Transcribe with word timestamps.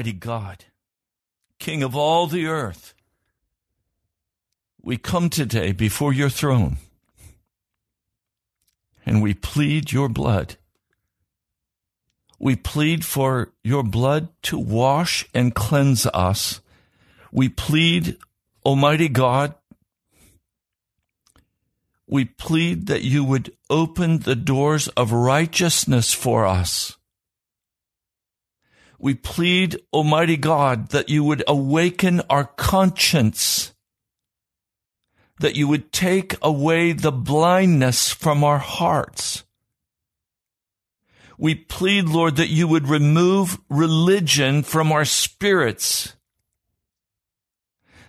Mighty 0.00 0.12
God, 0.14 0.64
King 1.58 1.82
of 1.82 1.94
all 1.94 2.26
the 2.26 2.46
earth, 2.46 2.94
we 4.80 4.96
come 4.96 5.28
today 5.28 5.72
before 5.72 6.10
your 6.10 6.30
throne 6.30 6.78
and 9.04 9.20
we 9.20 9.34
plead 9.34 9.92
your 9.92 10.08
blood. 10.08 10.56
We 12.38 12.56
plead 12.56 13.04
for 13.04 13.52
your 13.62 13.82
blood 13.82 14.30
to 14.44 14.58
wash 14.58 15.28
and 15.34 15.54
cleanse 15.54 16.06
us. 16.06 16.62
We 17.30 17.50
plead, 17.50 18.16
Almighty 18.64 19.10
God, 19.10 19.54
we 22.06 22.24
plead 22.24 22.86
that 22.86 23.02
you 23.02 23.22
would 23.22 23.52
open 23.68 24.20
the 24.20 24.34
doors 24.34 24.88
of 24.96 25.12
righteousness 25.12 26.14
for 26.14 26.46
us. 26.46 26.96
We 29.02 29.14
plead, 29.14 29.80
Almighty 29.94 30.36
God, 30.36 30.90
that 30.90 31.08
you 31.08 31.24
would 31.24 31.42
awaken 31.48 32.20
our 32.28 32.44
conscience, 32.44 33.72
that 35.38 35.56
you 35.56 35.66
would 35.68 35.90
take 35.90 36.36
away 36.42 36.92
the 36.92 37.10
blindness 37.10 38.12
from 38.12 38.44
our 38.44 38.58
hearts. 38.58 39.44
We 41.38 41.54
plead, 41.54 42.04
Lord, 42.04 42.36
that 42.36 42.50
you 42.50 42.68
would 42.68 42.88
remove 42.88 43.58
religion 43.70 44.62
from 44.62 44.92
our 44.92 45.06
spirits, 45.06 46.14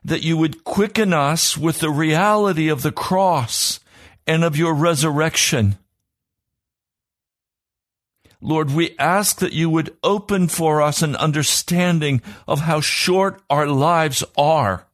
that 0.04 0.24
you 0.24 0.36
would 0.36 0.66
quicken 0.66 1.14
us 1.14 1.58
with 1.58 1.80
the 1.80 1.90
reality 1.90 2.68
of 2.68 2.82
the 2.82 2.92
cross 2.92 3.80
and 4.28 4.44
of 4.44 4.58
your 4.58 4.74
resurrection. 4.74 5.78
Lord, 8.42 8.72
we 8.72 8.96
ask 8.98 9.40
that 9.40 9.54
you 9.54 9.70
would 9.70 9.96
open 10.04 10.48
for 10.48 10.82
us 10.82 11.04
an 11.04 11.16
understanding 11.16 12.22
of 12.48 12.62
how 12.62 12.82
short 12.82 13.42
our 13.50 13.68
lives 13.68 14.24
are 14.36 14.88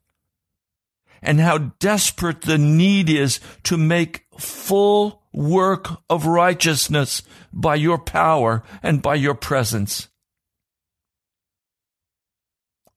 and 1.21 1.39
how 1.39 1.57
desperate 1.57 2.41
the 2.41 2.57
need 2.57 3.09
is 3.09 3.39
to 3.63 3.77
make 3.77 4.25
full 4.37 5.23
work 5.31 5.87
of 6.09 6.25
righteousness 6.25 7.23
by 7.53 7.75
your 7.75 7.97
power 7.97 8.63
and 8.83 9.01
by 9.01 9.15
your 9.15 9.33
presence. 9.33 10.09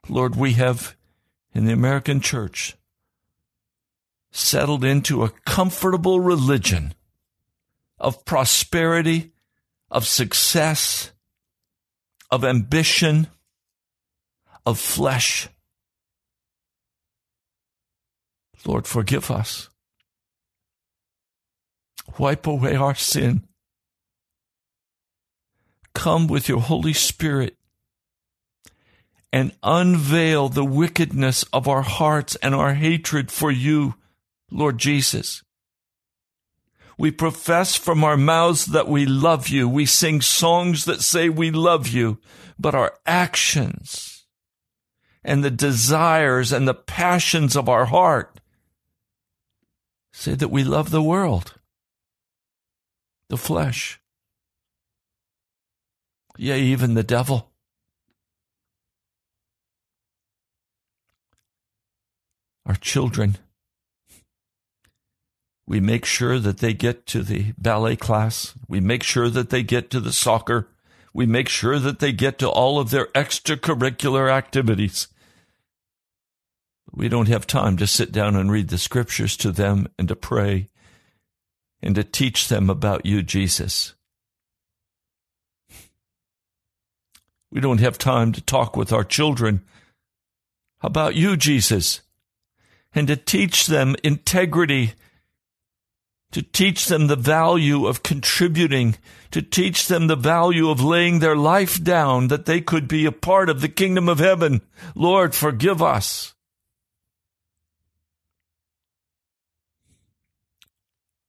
Lord, 0.09 0.35
we 0.35 0.55
have 0.55 0.97
in 1.55 1.67
the 1.67 1.73
American 1.73 2.21
church 2.21 2.77
settled 4.33 4.85
into 4.85 5.23
a 5.23 5.31
comfortable 5.45 6.21
religion 6.21 6.95
of 7.99 8.25
prosperity 8.25 9.33
of 9.91 10.07
success, 10.07 11.13
of 12.31 12.45
ambition, 12.45 13.27
of 14.65 14.79
flesh. 14.79 15.49
Lord, 18.65 18.87
forgive 18.87 19.31
us. 19.31 19.69
Wipe 22.19 22.47
away 22.47 22.77
our 22.77 22.95
sin. 22.95 23.45
Come 25.95 26.29
with 26.29 26.49
your 26.49 26.61
Holy 26.61 26.93
Spirit 26.93 27.57
and 29.33 29.53
unveil 29.63 30.49
the 30.49 30.65
wickedness 30.65 31.45
of 31.53 31.69
our 31.69 31.83
hearts 31.83 32.37
and 32.37 32.55
our 32.55 32.75
hatred 32.75 33.31
for 33.31 33.51
you, 33.51 33.95
Lord 34.51 34.79
Jesus. 34.79 35.43
We 37.01 37.11
profess 37.11 37.77
from 37.77 38.05
our 38.05 38.19
mouths 38.19 38.67
that 38.67 38.87
we 38.87 39.07
love 39.07 39.49
you. 39.49 39.67
We 39.67 39.87
sing 39.87 40.21
songs 40.21 40.85
that 40.85 41.01
say 41.01 41.31
we 41.31 41.51
love 41.51 41.89
you, 41.89 42.19
but 42.59 42.75
our 42.75 42.93
actions 43.07 44.27
and 45.25 45.43
the 45.43 45.51
desires 45.51 46.53
and 46.53 46.69
the 46.69 46.75
passions 46.75 47.57
of 47.57 47.71
our 47.71 47.87
heart 47.87 48.39
say 50.13 50.35
that 50.35 50.51
we 50.51 50.63
love 50.63 50.91
the 50.91 51.03
world, 51.03 51.55
the 53.31 53.39
flesh, 53.39 53.99
yea, 56.37 56.61
even 56.61 56.93
the 56.93 57.03
devil. 57.03 57.51
Our 62.67 62.75
children 62.75 63.39
we 65.71 65.79
make 65.79 66.05
sure 66.05 66.41
that 66.41 66.59
they 66.59 66.73
get 66.73 67.07
to 67.07 67.23
the 67.23 67.53
ballet 67.57 67.95
class. 67.95 68.55
We 68.67 68.81
make 68.81 69.05
sure 69.05 69.29
that 69.29 69.51
they 69.51 69.63
get 69.63 69.89
to 69.91 70.01
the 70.01 70.13
soccer. 70.13 70.69
We 71.15 71.27
make 71.27 71.49
sure 71.49 71.79
that 71.79 72.01
they 72.01 72.11
get 72.11 72.41
to 72.41 72.51
all 72.51 72.81
of 72.81 72.91
their 72.91 73.07
extracurricular 73.15 74.29
activities. 74.29 75.07
We 76.91 77.09
don't 77.09 77.29
have 77.29 77.47
time 77.47 77.77
to 77.77 77.87
sit 77.87 78.11
down 78.11 78.35
and 78.35 78.51
read 78.51 78.67
the 78.67 78.79
scriptures 78.79 79.37
to 79.37 79.53
them 79.53 79.87
and 79.97 80.09
to 80.09 80.17
pray 80.17 80.71
and 81.81 81.95
to 81.95 82.03
teach 82.03 82.49
them 82.49 82.69
about 82.69 83.07
you, 83.07 83.23
Jesus. 83.23 83.95
We 87.53 87.61
don't 87.61 87.79
have 87.79 87.97
time 87.97 88.33
to 88.33 88.41
talk 88.41 88.77
with 88.77 88.93
our 88.93 89.05
children 89.05 89.63
about 90.81 91.15
you, 91.15 91.37
Jesus, 91.37 92.01
and 92.93 93.07
to 93.07 93.15
teach 93.15 93.69
them 93.69 93.95
integrity 94.03 94.95
to 96.33 96.43
teach 96.43 96.87
them 96.87 97.07
the 97.07 97.17
value 97.17 97.87
of 97.87 98.03
contributing, 98.03 98.97
to 99.33 99.43
teach 99.43 99.89
them 99.89 100.07
the 100.07 100.17
value 100.17 100.71
of 100.71 100.83
laying 100.83 101.19
their 101.19 101.37
life 101.37 101.83
down 101.83 102.29
that 102.29 102.47
they 102.47 102.61
could 102.61 102.87
be 102.87 103.05
a 103.05 103.13
part 103.13 103.49
of 103.49 103.61
the 103.61 103.69
kingdom 103.69 104.09
of 104.09 104.19
heaven. 104.19 104.61
Lord, 104.95 105.35
forgive 105.35 105.83
us. 105.83 106.35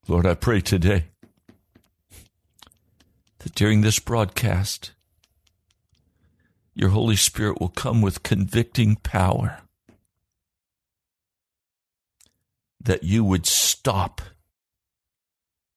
Lord, 0.07 0.25
I 0.25 0.35
pray 0.35 0.61
today 0.61 1.05
that 3.39 3.55
during 3.55 3.81
this 3.81 3.97
broadcast, 3.97 4.91
your 6.73 6.89
Holy 6.89 7.15
Spirit 7.15 7.59
will 7.59 7.69
come 7.69 8.01
with 8.01 8.23
convicting 8.23 8.97
power, 8.97 9.61
that 12.83 13.03
you 13.03 13.23
would 13.23 13.45
stop 13.45 14.21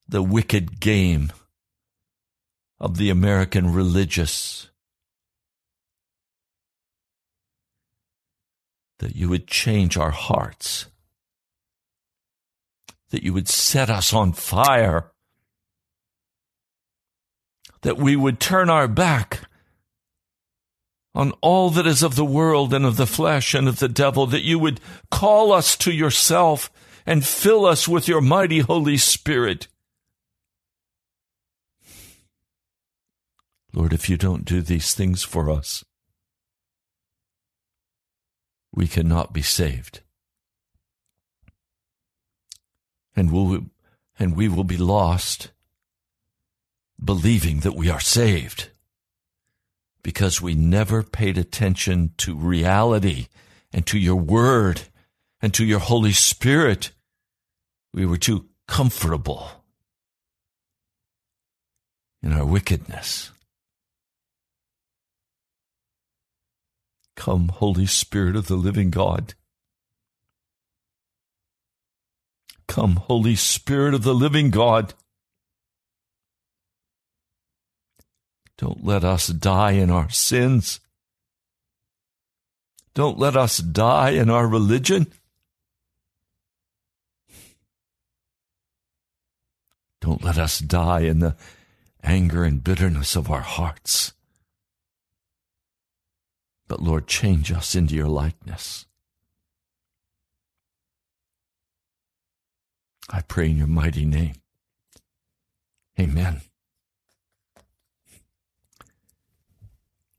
the 0.08 0.22
wicked 0.22 0.80
game 0.80 1.32
of 2.78 2.96
the 2.96 3.10
American 3.10 3.72
religious. 3.72 4.70
That 8.98 9.16
you 9.16 9.28
would 9.28 9.46
change 9.46 9.96
our 9.96 10.10
hearts. 10.10 10.86
That 13.10 13.22
you 13.22 13.32
would 13.32 13.48
set 13.48 13.90
us 13.90 14.12
on 14.12 14.32
fire. 14.32 15.10
That 17.82 17.96
we 17.96 18.16
would 18.16 18.40
turn 18.40 18.70
our 18.70 18.88
back 18.88 19.40
on 21.14 21.32
all 21.40 21.70
that 21.70 21.86
is 21.86 22.02
of 22.02 22.16
the 22.16 22.24
world 22.24 22.74
and 22.74 22.84
of 22.84 22.96
the 22.96 23.06
flesh 23.06 23.54
and 23.54 23.68
of 23.68 23.78
the 23.78 23.88
devil, 23.88 24.26
that 24.26 24.42
you 24.42 24.58
would 24.58 24.80
call 25.10 25.52
us 25.52 25.76
to 25.76 25.92
yourself 25.92 26.70
and 27.06 27.24
fill 27.24 27.64
us 27.64 27.86
with 27.86 28.08
your 28.08 28.20
mighty 28.20 28.60
Holy 28.60 28.96
Spirit 28.96 29.68
Lord, 33.74 33.92
if 33.92 34.08
you 34.08 34.16
don't 34.16 34.44
do 34.44 34.62
these 34.62 34.94
things 34.94 35.24
for 35.24 35.50
us, 35.50 35.84
we 38.72 38.86
cannot 38.86 39.32
be 39.32 39.42
saved. 39.42 40.00
And, 43.16 43.32
we'll, 43.32 43.66
and 44.16 44.36
we 44.36 44.48
will 44.48 44.64
be 44.64 44.76
lost 44.76 45.50
believing 47.04 47.60
that 47.60 47.74
we 47.74 47.90
are 47.90 48.00
saved 48.00 48.70
because 50.04 50.40
we 50.40 50.54
never 50.54 51.02
paid 51.02 51.36
attention 51.36 52.12
to 52.18 52.36
reality 52.36 53.26
and 53.72 53.84
to 53.86 53.98
your 53.98 54.16
word 54.16 54.82
and 55.42 55.52
to 55.52 55.64
your 55.64 55.80
Holy 55.80 56.12
Spirit. 56.12 56.92
We 57.92 58.06
were 58.06 58.18
too 58.18 58.46
comfortable 58.68 59.48
in 62.22 62.32
our 62.32 62.46
wickedness. 62.46 63.32
Come, 67.16 67.48
Holy 67.48 67.86
Spirit 67.86 68.36
of 68.36 68.46
the 68.48 68.56
living 68.56 68.90
God. 68.90 69.34
Come, 72.66 72.96
Holy 72.96 73.36
Spirit 73.36 73.94
of 73.94 74.02
the 74.02 74.14
living 74.14 74.50
God. 74.50 74.94
Don't 78.56 78.84
let 78.84 79.04
us 79.04 79.28
die 79.28 79.72
in 79.72 79.90
our 79.90 80.08
sins. 80.10 80.80
Don't 82.94 83.18
let 83.18 83.36
us 83.36 83.58
die 83.58 84.10
in 84.10 84.30
our 84.30 84.46
religion. 84.46 85.12
Don't 90.00 90.22
let 90.22 90.38
us 90.38 90.58
die 90.58 91.00
in 91.00 91.18
the 91.18 91.36
anger 92.02 92.44
and 92.44 92.62
bitterness 92.62 93.16
of 93.16 93.30
our 93.30 93.40
hearts. 93.40 94.13
But 96.68 96.82
Lord, 96.82 97.06
change 97.06 97.52
us 97.52 97.74
into 97.74 97.94
your 97.94 98.08
likeness. 98.08 98.86
I 103.10 103.20
pray 103.20 103.50
in 103.50 103.56
your 103.56 103.66
mighty 103.66 104.04
name. 104.04 104.34
Amen. 106.00 106.40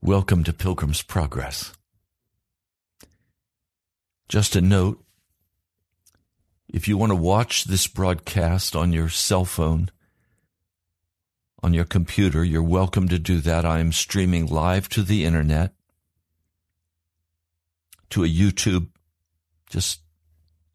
Welcome 0.01 0.43
to 0.43 0.53
Pilgrim's 0.53 1.01
Progress. 1.01 1.73
Just 4.29 4.55
a 4.55 4.61
note 4.61 5.03
if 6.69 6.87
you 6.87 6.97
want 6.97 7.11
to 7.11 7.15
watch 7.15 7.63
this 7.65 7.87
broadcast 7.87 8.75
on 8.75 8.91
your 8.91 9.09
cell 9.09 9.45
phone, 9.45 9.89
on 11.63 11.73
your 11.73 11.85
computer, 11.85 12.43
you're 12.43 12.61
welcome 12.61 13.07
to 13.07 13.17
do 13.17 13.39
that. 13.39 13.65
I 13.65 13.79
am 13.79 13.91
streaming 13.91 14.47
live 14.47 14.89
to 14.89 15.01
the 15.01 15.25
internet, 15.25 15.73
to 18.11 18.23
a 18.23 18.27
YouTube. 18.27 18.87
Just 19.69 20.01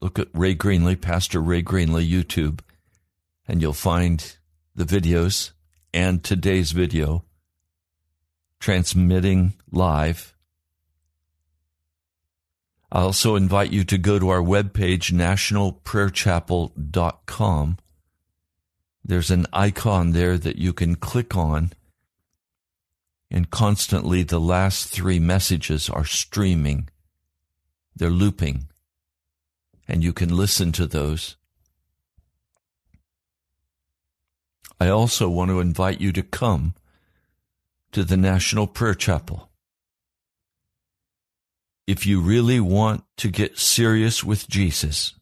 look 0.00 0.18
at 0.18 0.28
Ray 0.32 0.54
Greenley, 0.54 1.00
Pastor 1.00 1.40
Ray 1.40 1.62
Greenley 1.62 2.08
YouTube, 2.08 2.60
and 3.46 3.60
you'll 3.60 3.72
find 3.72 4.36
the 4.74 4.84
videos 4.84 5.52
and 5.92 6.22
today's 6.22 6.72
video 6.72 7.24
transmitting 8.60 9.54
live. 9.70 10.34
I 12.92 13.02
also 13.02 13.36
invite 13.36 13.72
you 13.72 13.84
to 13.84 13.98
go 13.98 14.18
to 14.18 14.30
our 14.30 14.42
webpage, 14.42 15.12
nationalprayerchapel.com. 15.12 17.78
There's 19.04 19.30
an 19.30 19.46
icon 19.52 20.10
there 20.12 20.36
that 20.36 20.56
you 20.56 20.72
can 20.72 20.96
click 20.96 21.36
on, 21.36 21.72
and 23.30 23.48
constantly 23.50 24.24
the 24.24 24.40
last 24.40 24.88
three 24.88 25.20
messages 25.20 25.88
are 25.88 26.04
streaming. 26.04 26.88
They're 28.00 28.08
looping, 28.08 28.66
and 29.86 30.02
you 30.02 30.14
can 30.14 30.34
listen 30.34 30.72
to 30.72 30.86
those. 30.86 31.36
I 34.80 34.88
also 34.88 35.28
want 35.28 35.50
to 35.50 35.60
invite 35.60 36.00
you 36.00 36.10
to 36.12 36.22
come 36.22 36.72
to 37.92 38.02
the 38.02 38.16
National 38.16 38.66
Prayer 38.66 38.94
Chapel. 38.94 39.50
If 41.86 42.06
you 42.06 42.22
really 42.22 42.58
want 42.58 43.04
to 43.18 43.28
get 43.28 43.58
serious 43.58 44.24
with 44.24 44.48
Jesus, 44.48 45.12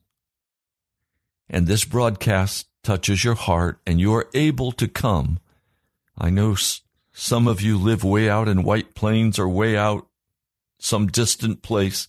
and 1.51 1.67
this 1.67 1.85
broadcast 1.85 2.69
touches 2.85 3.25
your 3.25 3.35
heart 3.35 3.81
and 3.89 4.01
you're 4.01 4.31
able 4.35 4.71
to 4.71 4.87
come, 4.87 5.41
I 6.17 6.31
know 6.31 6.55
some 7.13 7.49
of 7.49 7.61
you 7.61 7.77
live 7.77 8.05
way 8.05 8.31
out 8.31 8.47
in 8.47 8.63
White 8.63 8.95
Plains 8.95 9.37
or 9.37 9.49
way 9.49 9.77
out 9.77 10.07
some 10.79 11.09
distant 11.09 11.63
place, 11.63 12.07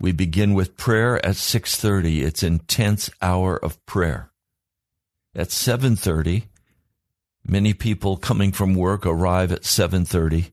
We 0.00 0.12
begin 0.12 0.54
with 0.54 0.76
prayer 0.76 1.24
at 1.24 1.36
6:30. 1.36 2.22
It's 2.22 2.42
intense 2.42 3.10
hour 3.20 3.56
of 3.56 3.84
prayer. 3.84 4.30
At 5.34 5.50
7:30, 5.50 6.48
many 7.44 7.74
people 7.74 8.16
coming 8.16 8.52
from 8.52 8.74
work 8.74 9.04
arrive 9.04 9.50
at 9.50 9.64
7:30. 9.64 10.52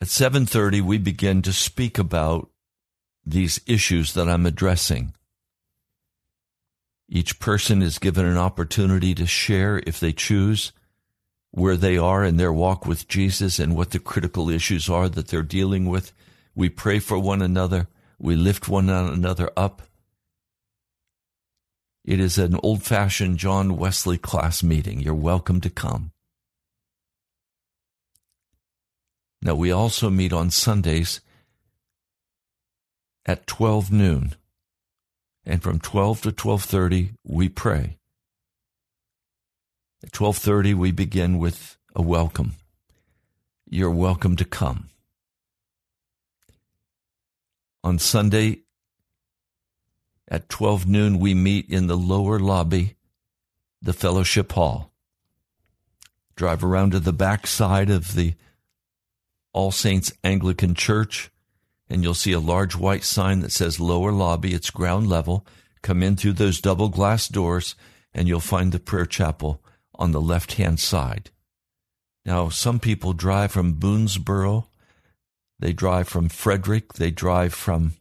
At 0.00 0.08
7:30 0.08 0.80
we 0.80 0.98
begin 0.98 1.42
to 1.42 1.52
speak 1.52 1.98
about 1.98 2.50
these 3.26 3.60
issues 3.66 4.12
that 4.14 4.28
I'm 4.28 4.46
addressing. 4.46 5.14
Each 7.08 7.38
person 7.38 7.82
is 7.82 7.98
given 7.98 8.26
an 8.26 8.36
opportunity 8.36 9.14
to 9.14 9.26
share 9.26 9.80
if 9.86 9.98
they 9.98 10.12
choose 10.12 10.72
where 11.50 11.76
they 11.76 11.96
are 11.96 12.22
in 12.24 12.36
their 12.36 12.52
walk 12.52 12.86
with 12.86 13.08
Jesus 13.08 13.58
and 13.58 13.74
what 13.74 13.90
the 13.90 13.98
critical 13.98 14.50
issues 14.50 14.88
are 14.90 15.08
that 15.08 15.28
they're 15.28 15.42
dealing 15.42 15.86
with 15.86 16.12
we 16.58 16.68
pray 16.68 16.98
for 16.98 17.16
one 17.16 17.40
another. 17.40 17.86
We 18.18 18.34
lift 18.34 18.68
one 18.68 18.90
another 18.90 19.48
up. 19.56 19.82
It 22.04 22.18
is 22.18 22.36
an 22.36 22.58
old 22.64 22.82
fashioned 22.82 23.38
John 23.38 23.76
Wesley 23.76 24.18
class 24.18 24.64
meeting. 24.64 24.98
You're 24.98 25.14
welcome 25.14 25.60
to 25.60 25.70
come. 25.70 26.10
Now, 29.40 29.54
we 29.54 29.70
also 29.70 30.10
meet 30.10 30.32
on 30.32 30.50
Sundays 30.50 31.20
at 33.24 33.46
12 33.46 33.92
noon. 33.92 34.34
And 35.48 35.60
from 35.62 35.80
12 35.80 36.22
to 36.22 36.30
12:30 36.30 37.14
we 37.24 37.48
pray. 37.48 37.98
At 40.04 40.12
12:30 40.12 40.74
we 40.74 40.92
begin 40.92 41.38
with 41.38 41.76
a 41.96 42.02
welcome. 42.02 42.54
You're 43.68 43.90
welcome 43.90 44.36
to 44.36 44.44
come 44.44 44.90
on 47.82 47.98
Sunday 47.98 48.60
at 50.30 50.50
12 50.50 50.86
noon, 50.86 51.18
we 51.18 51.32
meet 51.32 51.70
in 51.70 51.86
the 51.86 51.96
lower 51.96 52.38
lobby, 52.38 52.96
the 53.80 53.94
fellowship 53.94 54.52
hall. 54.52 54.92
Drive 56.36 56.62
around 56.62 56.92
to 56.92 57.00
the 57.00 57.14
back 57.14 57.46
side 57.46 57.88
of 57.88 58.14
the 58.14 58.34
All 59.54 59.72
Saints 59.72 60.12
Anglican 60.22 60.74
Church, 60.74 61.30
and 61.88 62.02
you'll 62.02 62.14
see 62.14 62.32
a 62.32 62.40
large 62.40 62.76
white 62.76 63.04
sign 63.04 63.40
that 63.40 63.52
says 63.52 63.80
lower 63.80 64.12
lobby. 64.12 64.54
It's 64.54 64.70
ground 64.70 65.08
level. 65.08 65.46
Come 65.82 66.02
in 66.02 66.16
through 66.16 66.34
those 66.34 66.60
double 66.60 66.88
glass 66.88 67.28
doors, 67.28 67.74
and 68.12 68.28
you'll 68.28 68.40
find 68.40 68.72
the 68.72 68.78
prayer 68.78 69.06
chapel 69.06 69.62
on 69.94 70.12
the 70.12 70.20
left 70.20 70.54
hand 70.54 70.80
side. 70.80 71.30
Now, 72.24 72.48
some 72.48 72.78
people 72.78 73.12
drive 73.12 73.52
from 73.52 73.74
Boonsboro 73.74 74.66
they 75.58 75.72
drive 75.72 76.08
from 76.08 76.28
Frederick. 76.28 76.94
They 76.94 77.10
drive 77.10 77.52
from 77.52 77.94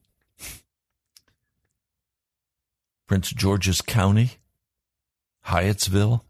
Prince 3.07 3.31
George's 3.31 3.81
County, 3.81 4.33
Hyattsville. 5.47 6.21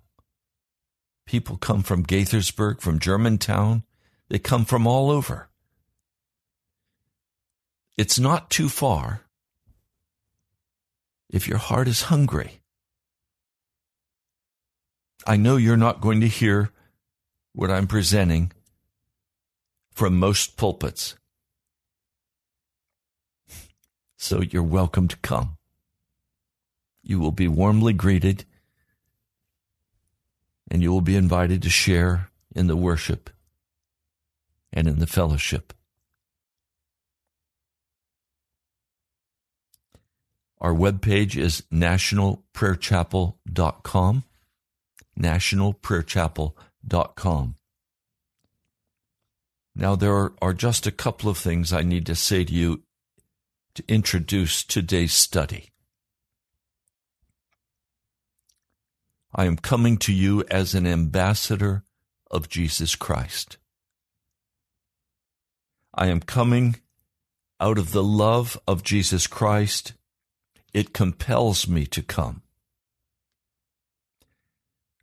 People 1.25 1.57
come 1.57 1.83
from 1.83 2.05
Gaithersburg, 2.05 2.79
from 2.79 2.99
Germantown. 2.99 3.83
They 4.29 4.39
come 4.39 4.63
from 4.63 4.87
all 4.87 5.09
over. 5.11 5.49
It's 7.97 8.19
not 8.19 8.51
too 8.51 8.69
far 8.69 9.21
if 11.29 11.47
your 11.47 11.57
heart 11.57 11.87
is 11.87 12.03
hungry. 12.03 12.61
I 15.25 15.35
know 15.35 15.57
you're 15.57 15.75
not 15.75 15.99
going 15.99 16.21
to 16.21 16.27
hear 16.27 16.71
what 17.53 17.71
I'm 17.71 17.87
presenting 17.87 18.51
from 19.91 20.19
most 20.19 20.57
pulpits. 20.57 21.15
So 24.15 24.41
you're 24.41 24.61
welcome 24.61 25.07
to 25.07 25.17
come. 25.17 25.57
You 27.01 27.19
will 27.19 27.31
be 27.31 27.47
warmly 27.47 27.93
greeted 27.93 28.45
and 30.69 30.83
you 30.83 30.91
will 30.91 31.01
be 31.01 31.15
invited 31.15 31.63
to 31.63 31.69
share 31.69 32.29
in 32.55 32.67
the 32.67 32.75
worship 32.75 33.31
and 34.71 34.87
in 34.87 34.99
the 34.99 35.07
fellowship. 35.07 35.73
Our 40.59 40.73
webpage 40.73 41.37
is 41.37 41.61
nationalprayerchapel.com. 41.71 44.23
Nationalprayerchapel.com. 45.19 47.55
Now, 49.75 49.95
there 49.95 50.31
are 50.41 50.53
just 50.53 50.87
a 50.87 50.91
couple 50.91 51.29
of 51.29 51.37
things 51.37 51.71
I 51.71 51.83
need 51.83 52.07
to 52.07 52.15
say 52.15 52.43
to 52.43 52.51
you 52.51 52.81
to 53.75 53.83
introduce 53.87 54.63
today's 54.63 55.13
study. 55.13 55.69
I 59.35 59.45
am 59.45 59.57
coming 59.57 59.97
to 59.99 60.11
you 60.11 60.43
as 60.49 60.73
an 60.73 60.87
ambassador 60.87 61.83
of 62.31 62.49
Jesus 62.49 62.95
Christ. 62.95 63.57
I 65.93 66.07
am 66.07 66.21
coming 66.21 66.77
out 67.59 67.77
of 67.77 67.91
the 67.91 68.03
love 68.03 68.59
of 68.67 68.81
Jesus 68.81 69.27
Christ. 69.27 69.93
It 70.77 70.93
compels 70.93 71.67
me 71.67 71.87
to 71.87 72.03
come. 72.03 72.43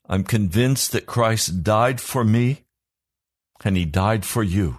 I'm 0.09 0.23
convinced 0.23 0.93
that 0.93 1.04
Christ 1.04 1.64
died 1.64 2.00
for 2.00 2.23
me 2.23 2.62
and 3.64 3.76
he 3.76 3.85
died 3.85 4.25
for 4.25 4.45
you. 4.45 4.78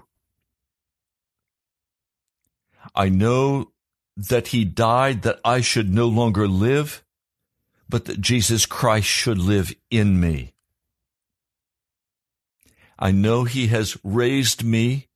I 2.96 3.10
know 3.10 3.74
that 4.16 4.48
he 4.48 4.64
died 4.64 5.24
that 5.24 5.42
I 5.44 5.60
should 5.60 5.94
no 5.94 6.08
longer 6.08 6.48
live, 6.48 7.04
but 7.90 8.06
that 8.06 8.22
Jesus 8.22 8.66
Christ 8.66 9.08
should 9.08 9.38
live 9.38 9.76
in 9.92 10.18
me. 10.18 10.54
I 12.98 13.12
know 13.12 13.44
he 13.44 13.68
has 13.68 13.98
raised 14.02 14.64
me 14.64 15.10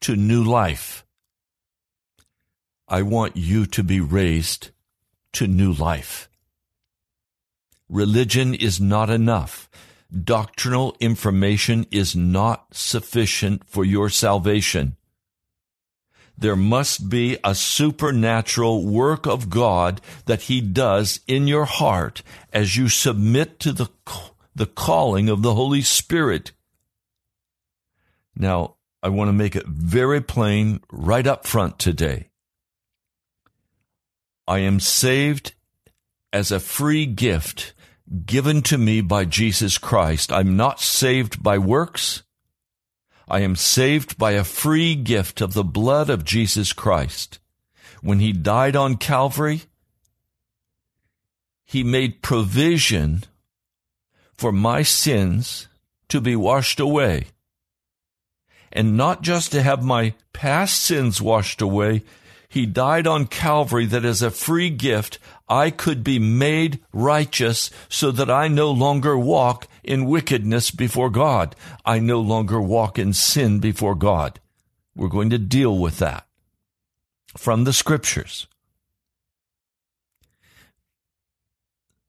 to 0.00 0.16
new 0.16 0.42
life. 0.42 1.06
I 2.88 3.02
want 3.02 3.36
you 3.36 3.66
to 3.66 3.84
be 3.84 4.00
raised 4.00 4.72
to 5.36 5.46
new 5.46 5.72
life. 5.72 6.28
Religion 7.88 8.54
is 8.54 8.80
not 8.80 9.10
enough. 9.10 9.68
Doctrinal 10.12 10.96
information 11.00 11.86
is 11.90 12.14
not 12.14 12.74
sufficient 12.74 13.68
for 13.68 13.84
your 13.84 14.08
salvation 14.08 14.96
there 16.38 16.56
must 16.56 17.08
be 17.08 17.38
a 17.42 17.54
supernatural 17.54 18.84
work 18.84 19.26
of 19.26 19.48
God 19.48 20.00
that 20.26 20.42
He 20.42 20.60
does 20.60 21.20
in 21.26 21.46
your 21.46 21.64
heart 21.64 22.22
as 22.52 22.76
you 22.76 22.88
submit 22.88 23.58
to 23.60 23.72
the, 23.72 23.88
the 24.54 24.66
calling 24.66 25.28
of 25.28 25.42
the 25.42 25.54
Holy 25.54 25.82
Spirit. 25.82 26.52
Now, 28.34 28.76
I 29.02 29.08
want 29.08 29.28
to 29.28 29.32
make 29.32 29.56
it 29.56 29.66
very 29.66 30.20
plain 30.20 30.80
right 30.90 31.26
up 31.26 31.46
front 31.46 31.78
today. 31.78 32.28
I 34.46 34.58
am 34.60 34.80
saved 34.80 35.54
as 36.32 36.50
a 36.50 36.60
free 36.60 37.06
gift 37.06 37.74
given 38.24 38.62
to 38.62 38.78
me 38.78 39.00
by 39.00 39.24
Jesus 39.24 39.78
Christ. 39.78 40.32
I'm 40.32 40.56
not 40.56 40.80
saved 40.80 41.42
by 41.42 41.58
works. 41.58 42.22
I 43.28 43.40
am 43.40 43.56
saved 43.56 44.16
by 44.16 44.32
a 44.32 44.44
free 44.44 44.94
gift 44.94 45.40
of 45.40 45.54
the 45.54 45.64
blood 45.64 46.08
of 46.08 46.24
Jesus 46.24 46.72
Christ. 46.72 47.40
When 48.00 48.20
he 48.20 48.32
died 48.32 48.76
on 48.76 48.96
Calvary, 48.96 49.62
he 51.64 51.82
made 51.82 52.22
provision 52.22 53.24
for 54.36 54.52
my 54.52 54.82
sins 54.82 55.66
to 56.08 56.20
be 56.20 56.36
washed 56.36 56.78
away. 56.78 57.26
And 58.70 58.96
not 58.96 59.22
just 59.22 59.50
to 59.52 59.62
have 59.62 59.82
my 59.82 60.14
past 60.32 60.80
sins 60.80 61.20
washed 61.20 61.60
away, 61.60 62.04
he 62.56 62.64
died 62.64 63.06
on 63.06 63.26
Calvary 63.26 63.84
that 63.84 64.06
as 64.06 64.22
a 64.22 64.30
free 64.30 64.70
gift 64.70 65.18
I 65.46 65.68
could 65.68 66.02
be 66.02 66.18
made 66.18 66.80
righteous 66.90 67.70
so 67.90 68.10
that 68.12 68.30
I 68.30 68.48
no 68.48 68.70
longer 68.70 69.18
walk 69.18 69.68
in 69.84 70.06
wickedness 70.06 70.70
before 70.70 71.10
God. 71.10 71.54
I 71.84 71.98
no 71.98 72.18
longer 72.18 72.58
walk 72.58 72.98
in 72.98 73.12
sin 73.12 73.58
before 73.60 73.94
God. 73.94 74.40
We're 74.94 75.10
going 75.10 75.28
to 75.30 75.38
deal 75.38 75.76
with 75.76 75.98
that 75.98 76.26
from 77.36 77.64
the 77.64 77.74
scriptures. 77.74 78.46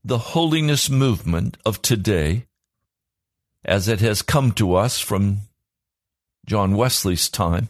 The 0.01 0.18
holiness 0.18 0.89
movement 0.89 1.58
of 1.66 1.82
today, 1.82 2.46
as 3.66 3.89
it 3.89 4.00
has 4.00 4.22
come 4.22 4.54
to 4.54 4.75
us 4.75 4.98
from 4.98 5.39
John 6.46 6.77
Wesley's 6.77 7.27
time, 7.27 7.68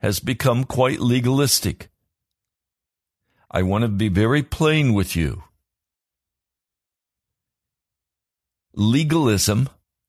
has 0.00 0.20
become 0.20 0.64
quite 0.64 1.00
legalistic. 1.00 1.90
I 3.50 3.62
want 3.62 3.82
to 3.82 3.88
be 3.88 4.08
very 4.08 4.42
plain 4.42 4.94
with 4.94 5.16
you. 5.16 5.44
Legalism 8.74 9.68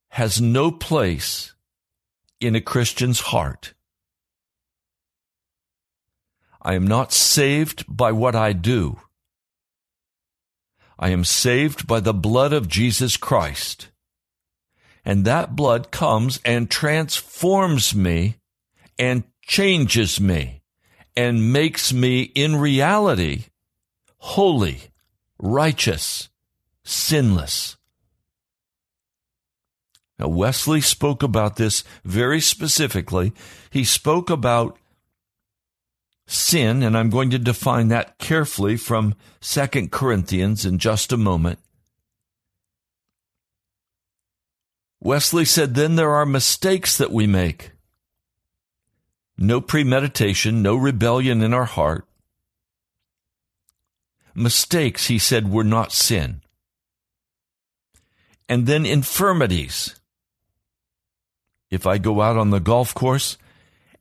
has 0.10 0.40
no 0.40 0.72
place 0.72 1.54
in 2.40 2.56
a 2.56 2.62
Christian's 2.62 3.20
heart. 3.20 3.74
I 6.62 6.76
am 6.76 6.86
not 6.86 7.12
saved 7.12 7.86
by 7.88 8.12
what 8.12 8.36
I 8.36 8.54
do. 8.54 9.00
I 11.00 11.10
am 11.10 11.26
saved 11.26 11.88
by 11.88 12.00
the 12.00 12.14
blood 12.14 12.54
of 12.54 12.68
Jesus 12.68 13.18
Christ. 13.18 13.88
And 15.04 15.26
that 15.26 15.56
blood 15.56 15.90
comes 15.90 16.40
and 16.46 16.70
transforms 16.70 17.96
me 17.96 18.38
and 19.00 19.24
changes 19.42 20.20
me 20.20 20.62
and 21.16 21.52
makes 21.52 21.92
me 21.92 22.22
in 22.22 22.56
reality 22.56 23.46
holy, 24.18 24.82
righteous, 25.40 26.30
sinless. 26.84 27.78
Now, 30.20 30.28
Wesley 30.28 30.82
spoke 30.82 31.24
about 31.24 31.56
this 31.56 31.84
very 32.06 32.40
specifically. 32.40 33.34
He 33.72 33.84
spoke 33.84 34.30
about 34.30 34.78
sin, 36.28 36.84
and 36.84 36.96
I'm 36.96 37.10
going 37.10 37.32
to 37.32 37.40
define 37.40 37.88
that 37.88 38.20
carefully 38.20 38.78
from 38.78 39.16
Second 39.42 39.92
Corinthians 39.92 40.64
in 40.64 40.78
just 40.78 41.12
a 41.12 41.18
moment. 41.18 41.58
Wesley 45.00 45.46
said, 45.46 45.74
then 45.74 45.96
there 45.96 46.12
are 46.12 46.28
mistakes 46.28 46.96
that 46.98 47.12
we 47.12 47.26
make 47.26 47.71
no 49.42 49.60
premeditation, 49.60 50.62
no 50.62 50.76
rebellion 50.76 51.42
in 51.42 51.54
our 51.54 51.66
heart. 51.66 52.06
Mistakes, 54.34 55.08
he 55.08 55.18
said, 55.18 55.52
were 55.52 55.64
not 55.64 55.92
sin. 55.92 56.42
And 58.48 58.66
then 58.68 58.86
infirmities. 58.86 59.96
If 61.70 61.88
I 61.88 61.98
go 61.98 62.22
out 62.22 62.38
on 62.38 62.50
the 62.50 62.60
golf 62.60 62.94
course 62.94 63.38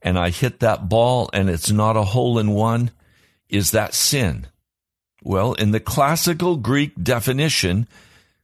and 0.02 0.18
I 0.18 0.30
hit 0.30 0.60
that 0.60 0.88
ball 0.88 1.30
and 1.32 1.48
it's 1.48 1.70
not 1.70 1.96
a 1.96 2.02
hole 2.02 2.38
in 2.38 2.50
one, 2.50 2.90
is 3.48 3.70
that 3.70 3.94
sin? 3.94 4.46
Well, 5.22 5.52
in 5.54 5.70
the 5.70 5.80
classical 5.80 6.56
Greek 6.56 6.92
definition, 7.02 7.86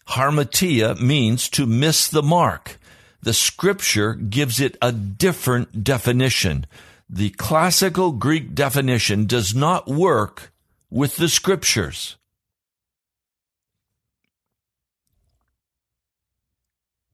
hamartia 0.09 1.01
means 1.01 1.49
to 1.51 1.67
miss 1.67 2.09
the 2.09 2.23
mark. 2.23 2.79
The 3.23 3.33
scripture 3.33 4.15
gives 4.15 4.61
it 4.61 4.77
a 4.81 4.93
different 4.93 5.83
definition 5.83 6.67
the 7.09 7.31
classical 7.31 8.13
Greek 8.13 8.55
definition 8.55 9.27
does 9.27 9.55
not 9.55 9.87
work 9.87 10.53
with 10.91 11.17
the 11.17 11.29
scriptures. 11.29 12.17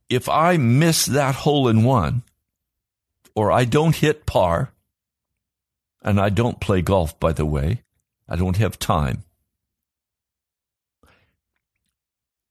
If 0.08 0.28
I 0.28 0.56
miss 0.56 1.06
that 1.06 1.34
hole 1.36 1.68
in 1.68 1.84
one, 1.84 2.22
or 3.34 3.50
I 3.50 3.64
don't 3.64 3.96
hit 3.96 4.26
par, 4.26 4.72
and 6.02 6.20
I 6.20 6.28
don't 6.28 6.60
play 6.60 6.82
golf, 6.82 7.18
by 7.18 7.32
the 7.32 7.46
way, 7.46 7.82
I 8.28 8.36
don't 8.36 8.56
have 8.56 8.78
time. 8.78 9.24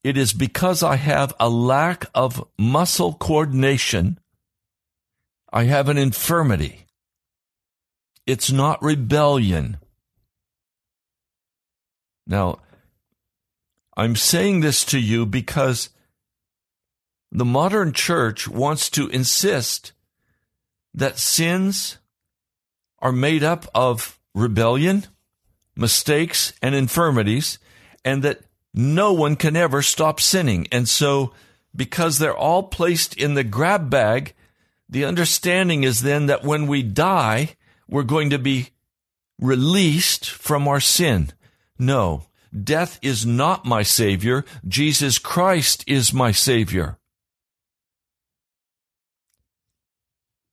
It 0.04 0.18
is 0.18 0.34
because 0.34 0.82
I 0.82 0.96
have 0.96 1.34
a 1.40 1.50
lack 1.50 2.06
of 2.16 2.48
muscle 2.58 3.14
coordination. 3.14 4.20
I 5.54 5.66
have 5.66 5.90
an 5.90 5.98
infirmity. 5.98 6.86
It's 8.26 8.52
not 8.52 8.82
rebellion. 8.82 9.78
Now, 12.26 12.60
I'm 13.98 14.16
saying 14.16 14.62
this 14.62 14.86
to 14.86 15.00
you 15.00 15.26
because 15.26 15.90
The 17.32 17.46
modern 17.46 17.94
church 17.94 18.48
wants 18.48 18.90
to 18.92 19.08
insist 19.08 19.94
that 20.94 21.18
sins 21.18 21.98
are 23.00 23.14
made 23.14 23.44
up 23.44 23.68
of 23.74 24.20
rebellion, 24.36 25.06
mistakes, 25.76 26.52
and 26.62 26.76
infirmities, 26.76 27.58
and 28.04 28.22
that 28.24 28.42
no 28.74 29.14
one 29.14 29.36
can 29.36 29.56
ever 29.56 29.82
stop 29.82 30.20
sinning. 30.20 30.68
And 30.72 30.88
so, 30.88 31.34
because 31.76 32.20
they're 32.20 32.36
all 32.36 32.64
placed 32.64 33.16
in 33.16 33.34
the 33.34 33.44
grab 33.44 33.90
bag, 33.90 34.34
the 34.90 35.06
understanding 35.06 35.84
is 35.84 36.02
then 36.02 36.26
that 36.28 36.44
when 36.44 36.68
we 36.68 36.84
die, 36.84 37.56
we're 37.88 38.04
going 38.04 38.30
to 38.30 38.40
be 38.40 38.70
released 39.40 40.30
from 40.30 40.68
our 40.68 40.80
sin. 40.80 41.32
No, 41.80 42.26
death 42.64 43.00
is 43.02 43.26
not 43.26 43.66
my 43.66 43.84
Savior. 43.84 44.46
Jesus 44.68 45.18
Christ 45.18 45.84
is 45.88 46.14
my 46.14 46.32
Savior. 46.32 46.98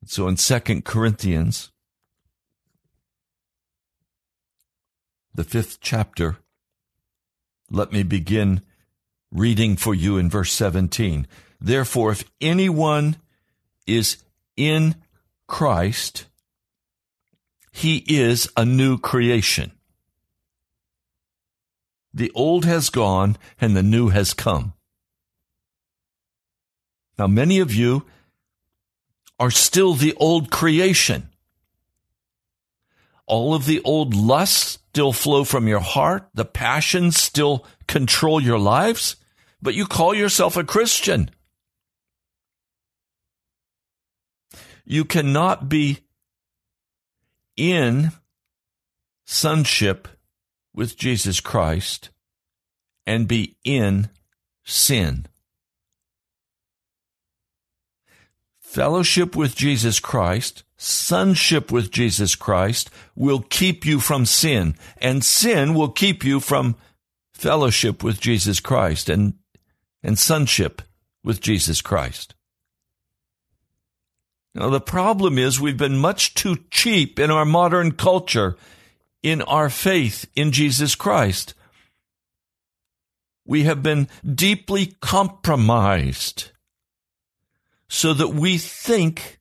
So 0.07 0.27
in 0.27 0.37
2 0.37 0.83
Corinthians, 0.83 1.71
the 5.35 5.45
fifth 5.45 5.79
chapter, 5.81 6.39
let 7.71 7.93
me 7.93 8.03
begin 8.03 8.63
reading 9.31 9.77
for 9.77 9.95
you 9.95 10.17
in 10.17 10.31
verse 10.31 10.53
17. 10.53 11.27
Therefore, 11.61 12.13
if 12.13 12.25
anyone 12.41 13.17
is 13.87 14.19
in 14.57 14.95
Christ, 15.47 16.27
he 17.73 18.05
is 18.09 18.49
a 18.57 18.65
new 18.65 18.99
creation. 18.99 19.73
The 22.15 22.33
old 22.35 22.65
has 22.65 22.91
gone 22.91 23.37
and 23.61 23.77
the 23.77 23.83
new 23.83 24.09
has 24.09 24.35
come. 24.35 24.73
Now, 27.19 27.27
many 27.27 27.59
of 27.59 27.75
you 27.75 28.07
are 29.39 29.51
still 29.51 29.95
the 29.95 30.15
old 30.15 30.51
creation. 30.51 31.29
All 33.27 33.55
of 33.55 33.67
the 33.67 33.81
old 33.83 34.15
lusts 34.15 34.78
still 34.91 35.13
flow 35.13 35.45
from 35.45 35.69
your 35.69 35.81
heart. 35.81 36.29
The 36.35 36.45
passions 36.45 37.21
still 37.21 37.67
control 37.87 38.41
your 38.41 38.59
lives, 38.59 39.17
but 39.61 39.75
you 39.75 39.87
call 39.87 40.15
yourself 40.15 40.57
a 40.57 40.65
Christian. 40.65 41.31
You 44.85 45.05
cannot 45.05 45.69
be 45.69 45.99
in 47.57 48.13
sonship 49.27 50.09
with 50.75 50.97
Jesus 50.97 51.41
Christ 51.41 52.09
and 53.07 53.29
be 53.29 53.57
in 53.65 54.09
sin. 54.65 55.27
Fellowship 58.61 59.37
with 59.37 59.55
Jesus 59.55 60.01
Christ, 60.01 60.63
sonship 60.79 61.71
with 61.71 61.91
Jesus 61.91 62.35
Christ 62.35 62.91
will 63.15 63.41
keep 63.41 63.85
you 63.85 64.01
from 64.01 64.25
sin, 64.25 64.77
and 64.99 65.23
sin 65.23 65.75
will 65.75 65.91
keep 65.91 66.25
you 66.25 66.41
from 66.41 66.77
fellowship 67.35 68.03
with 68.03 68.21
Jesus 68.21 68.61
Christ 68.61 69.11
and, 69.11 69.35
and 70.03 70.19
sonship 70.19 70.81
with 71.23 71.41
Jesus 71.41 71.83
Christ. 71.83 72.35
Now, 74.55 74.71
the 74.71 74.81
problem 74.81 75.37
is 75.37 75.61
we've 75.61 75.77
been 75.77 75.99
much 75.99 76.35
too 76.35 76.57
cheap 76.71 77.19
in 77.19 77.31
our 77.31 77.45
modern 77.45 77.93
culture 77.93 78.57
in 79.23 79.43
our 79.43 79.69
faith 79.69 80.29
in 80.35 80.53
Jesus 80.53 80.95
Christ. 80.95 81.55
We 83.45 83.65
have 83.65 83.83
been 83.83 84.09
deeply 84.27 84.95
compromised 85.01 86.53
so 87.89 88.13
that 88.15 88.29
we 88.29 88.59
think 88.59 89.38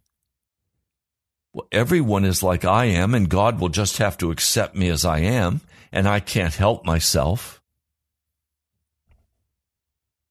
well, 1.57 1.67
everyone 1.71 2.23
is 2.23 2.43
like 2.43 2.63
I 2.65 2.85
am, 2.85 3.15
and 3.15 3.27
God 3.27 3.59
will 3.59 3.69
just 3.69 3.97
have 3.97 4.15
to 4.19 4.29
accept 4.29 4.75
me 4.75 4.89
as 4.89 5.03
I 5.03 5.21
am, 5.21 5.61
and 5.91 6.07
I 6.07 6.19
can't 6.19 6.53
help 6.53 6.85
myself. 6.85 7.63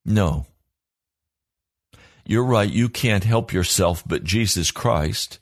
No. 0.05 0.47
You're 2.25 2.45
right, 2.45 2.71
you 2.71 2.89
can't 2.89 3.25
help 3.25 3.53
yourself, 3.53 4.05
but 4.07 4.23
Jesus 4.23 4.71
Christ, 4.71 5.41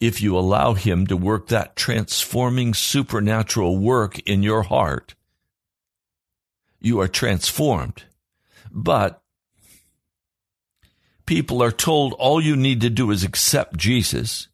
if 0.00 0.22
you 0.22 0.34
allow 0.34 0.72
Him 0.72 1.06
to 1.08 1.16
work 1.18 1.48
that 1.48 1.76
transforming 1.76 2.72
supernatural 2.72 3.76
work 3.76 4.18
in 4.20 4.42
your 4.42 4.62
heart, 4.62 5.14
you 6.80 7.02
are 7.02 7.08
transformed. 7.08 8.04
But 8.72 9.20
people 11.26 11.62
are 11.62 11.70
told 11.70 12.14
all 12.14 12.40
you 12.40 12.56
need 12.56 12.80
to 12.80 12.88
do 12.88 13.10
is 13.10 13.24
accept 13.24 13.76
Jesus. 13.76 14.48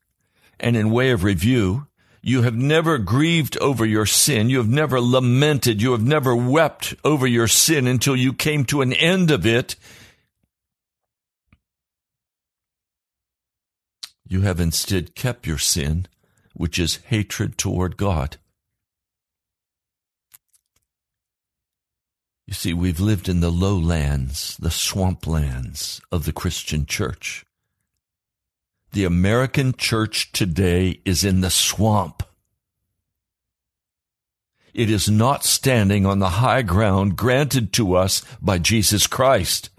And 0.62 0.76
in 0.76 0.90
way 0.90 1.10
of 1.10 1.24
review, 1.24 1.88
you 2.22 2.42
have 2.42 2.54
never 2.54 2.96
grieved 2.98 3.58
over 3.58 3.84
your 3.84 4.06
sin. 4.06 4.48
You 4.48 4.58
have 4.58 4.68
never 4.68 5.00
lamented. 5.00 5.82
You 5.82 5.90
have 5.90 6.04
never 6.04 6.36
wept 6.36 6.94
over 7.04 7.26
your 7.26 7.48
sin 7.48 7.88
until 7.88 8.14
you 8.14 8.32
came 8.32 8.64
to 8.66 8.80
an 8.80 8.92
end 8.92 9.32
of 9.32 9.44
it. 9.44 9.74
You 14.24 14.42
have 14.42 14.60
instead 14.60 15.16
kept 15.16 15.48
your 15.48 15.58
sin, 15.58 16.06
which 16.54 16.78
is 16.78 17.00
hatred 17.06 17.58
toward 17.58 17.96
God. 17.96 18.36
You 22.46 22.54
see, 22.54 22.72
we've 22.72 23.00
lived 23.00 23.28
in 23.28 23.40
the 23.40 23.50
lowlands, 23.50 24.56
the 24.58 24.68
swamplands 24.68 26.00
of 26.12 26.24
the 26.24 26.32
Christian 26.32 26.86
church. 26.86 27.44
The 28.92 29.04
American 29.04 29.72
church 29.72 30.32
today 30.32 31.00
is 31.06 31.24
in 31.24 31.40
the 31.40 31.50
swamp. 31.50 32.22
It 34.74 34.90
is 34.90 35.08
not 35.08 35.44
standing 35.44 36.04
on 36.04 36.18
the 36.18 36.28
high 36.28 36.62
ground 36.62 37.16
granted 37.16 37.72
to 37.74 37.94
us 37.94 38.22
by 38.40 38.58
Jesus 38.58 39.06
Christ. 39.06 39.70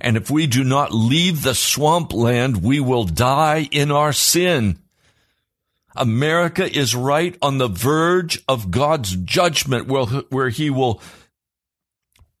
And 0.00 0.16
if 0.16 0.30
we 0.30 0.46
do 0.46 0.64
not 0.64 0.92
leave 0.92 1.42
the 1.42 1.54
swamp 1.54 2.14
land, 2.14 2.62
we 2.62 2.80
will 2.80 3.04
die 3.04 3.68
in 3.70 3.90
our 3.90 4.14
sin. 4.14 4.78
America 5.94 6.64
is 6.64 6.94
right 6.94 7.36
on 7.42 7.58
the 7.58 7.68
verge 7.68 8.42
of 8.48 8.70
God's 8.70 9.14
judgment 9.16 9.86
where, 9.86 10.48
he 10.48 10.70
will 10.70 11.02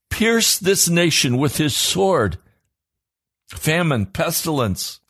pierce 0.08 0.58
this 0.58 0.88
nation 0.88 1.36
with 1.36 1.58
his 1.58 1.76
sword. 1.76 2.38
Famine, 3.48 4.06
pestilence, 4.06 5.00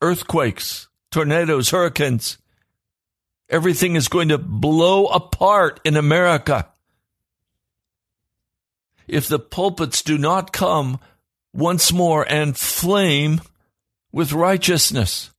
earthquakes, 0.00 0.88
tornadoes, 1.10 1.70
hurricanes. 1.70 2.38
Everything 3.48 3.96
is 3.96 4.08
going 4.08 4.28
to 4.28 4.38
blow 4.38 5.06
apart 5.06 5.80
in 5.84 5.96
America. 5.96 6.68
If 9.08 9.26
the 9.26 9.40
pulpits 9.40 10.02
do 10.02 10.16
not 10.16 10.52
come 10.52 11.00
once 11.52 11.92
more 11.92 12.24
and 12.30 12.56
flame 12.56 13.40
with 14.12 14.32
righteousness. 14.32 15.30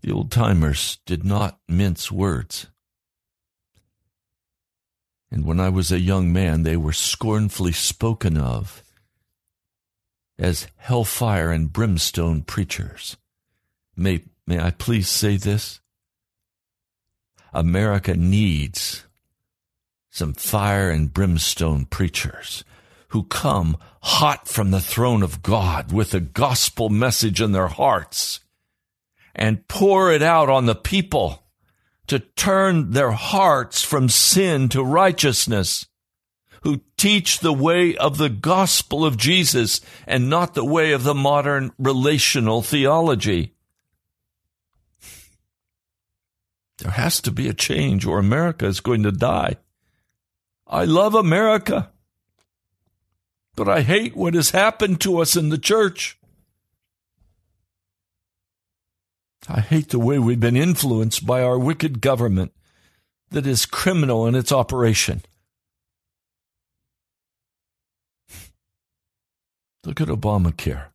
The 0.00 0.12
old 0.12 0.30
timers 0.30 0.98
did 1.06 1.24
not 1.24 1.58
mince 1.68 2.10
words. 2.10 2.68
And 5.30 5.44
when 5.44 5.60
I 5.60 5.68
was 5.68 5.92
a 5.92 6.00
young 6.00 6.32
man, 6.32 6.62
they 6.62 6.76
were 6.76 6.92
scornfully 6.92 7.72
spoken 7.72 8.36
of 8.36 8.82
as 10.38 10.68
hellfire 10.76 11.50
and 11.50 11.72
brimstone 11.72 12.42
preachers. 12.42 13.16
May, 13.96 14.24
may 14.46 14.60
I 14.60 14.70
please 14.70 15.08
say 15.08 15.36
this? 15.36 15.80
America 17.52 18.14
needs 18.14 19.04
some 20.10 20.32
fire 20.32 20.90
and 20.90 21.12
brimstone 21.12 21.86
preachers 21.86 22.64
who 23.08 23.24
come 23.24 23.76
hot 24.02 24.46
from 24.46 24.70
the 24.70 24.80
throne 24.80 25.22
of 25.22 25.42
God 25.42 25.92
with 25.92 26.10
the 26.10 26.20
gospel 26.20 26.88
message 26.88 27.40
in 27.40 27.52
their 27.52 27.68
hearts 27.68 28.40
and 29.34 29.66
pour 29.68 30.12
it 30.12 30.22
out 30.22 30.48
on 30.50 30.66
the 30.66 30.74
people 30.74 31.42
to 32.08 32.18
turn 32.18 32.92
their 32.92 33.12
hearts 33.12 33.82
from 33.82 34.08
sin 34.08 34.68
to 34.70 34.82
righteousness, 34.82 35.86
who 36.62 36.80
teach 36.96 37.40
the 37.40 37.52
way 37.52 37.96
of 37.96 38.18
the 38.18 38.28
gospel 38.28 39.04
of 39.04 39.16
Jesus 39.16 39.80
and 40.06 40.28
not 40.28 40.54
the 40.54 40.64
way 40.64 40.92
of 40.92 41.04
the 41.04 41.14
modern 41.14 41.72
relational 41.78 42.62
theology. 42.62 43.54
There 46.78 46.92
has 46.92 47.20
to 47.22 47.30
be 47.30 47.48
a 47.48 47.54
change 47.54 48.06
or 48.06 48.18
America 48.18 48.66
is 48.66 48.80
going 48.80 49.02
to 49.02 49.12
die. 49.12 49.56
I 50.66 50.84
love 50.84 51.14
America, 51.14 51.90
but 53.56 53.68
I 53.68 53.80
hate 53.80 54.16
what 54.16 54.34
has 54.34 54.50
happened 54.50 55.00
to 55.00 55.18
us 55.18 55.34
in 55.34 55.48
the 55.48 55.58
church. 55.58 56.18
I 59.48 59.60
hate 59.60 59.88
the 59.88 59.98
way 59.98 60.18
we've 60.18 60.38
been 60.38 60.56
influenced 60.56 61.26
by 61.26 61.42
our 61.42 61.58
wicked 61.58 62.00
government 62.00 62.52
that 63.30 63.46
is 63.46 63.66
criminal 63.66 64.26
in 64.26 64.34
its 64.34 64.52
operation. 64.52 65.22
Look 69.88 70.02
at 70.02 70.08
Obamacare. 70.08 70.88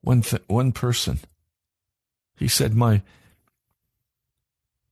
One, 0.00 0.22
th- 0.22 0.42
one 0.48 0.72
person, 0.72 1.20
he 2.36 2.48
said, 2.48 2.74
my, 2.74 3.02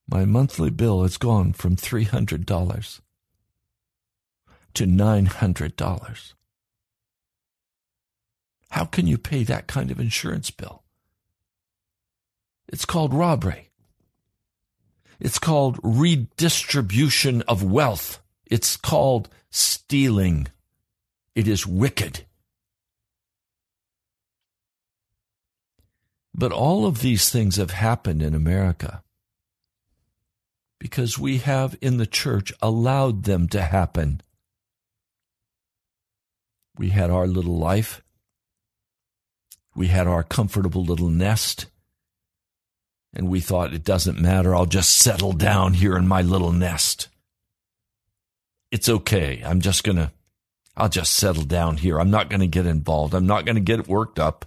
my 0.09 0.25
monthly 0.25 0.71
bill 0.71 1.03
has 1.03 1.17
gone 1.17 1.53
from 1.53 1.75
$300 1.75 3.01
to 4.75 4.87
$900. 4.87 6.33
How 8.71 8.85
can 8.85 9.09
you 9.09 9.19
pay 9.19 9.43
that 9.43 9.67
kind 9.67 9.91
of 9.91 9.99
insurance 9.99 10.53
bill? 10.53 10.85
It's 12.69 12.85
called 12.85 13.13
robbery. 13.13 13.71
It's 15.19 15.41
called 15.41 15.81
redistribution 15.83 17.43
of 17.49 17.65
wealth. 17.65 18.21
It's 18.47 18.77
called 18.77 19.29
stealing. 19.51 20.47
It 21.37 21.47
is 21.47 21.67
wicked. 21.67 22.25
But 26.35 26.51
all 26.51 26.87
of 26.87 27.01
these 27.01 27.31
things 27.31 27.57
have 27.57 27.71
happened 27.71 28.23
in 28.23 28.35
America 28.35 29.03
because 30.81 31.19
we 31.19 31.39
have 31.39 31.77
in 31.81 31.99
the 31.99 32.07
church 32.07 32.53
allowed 32.61 33.25
them 33.25 33.49
to 33.49 33.63
happen. 33.63 34.21
We 36.79 36.91
had 36.91 37.11
our 37.11 37.27
little 37.27 37.57
life. 37.57 38.03
We 39.75 39.89
had 39.89 40.07
our 40.07 40.23
comfortable 40.23 40.85
little 40.85 41.09
nest. 41.09 41.67
And 43.15 43.29
we 43.29 43.41
thought, 43.41 43.73
it 43.73 43.85
doesn't 43.85 44.21
matter. 44.21 44.55
I'll 44.55 44.67
just 44.67 44.97
settle 44.97 45.33
down 45.33 45.75
here 45.75 45.97
in 45.97 46.07
my 46.07 46.23
little 46.23 46.53
nest. 46.53 47.09
It's 48.71 48.89
okay. 48.89 49.43
I'm 49.45 49.61
just 49.61 49.85
going 49.85 49.97
to, 49.97 50.13
I'll 50.77 50.89
just 50.89 51.15
settle 51.15 51.45
down 51.45 51.79
here. 51.79 51.99
I'm 51.99 52.11
not 52.11 52.29
going 52.29 52.41
to 52.41 52.47
get 52.47 52.67
involved. 52.67 53.15
I'm 53.15 53.27
not 53.27 53.47
going 53.47 53.55
to 53.55 53.61
get 53.61 53.89
worked 53.89 54.19
up. 54.19 54.45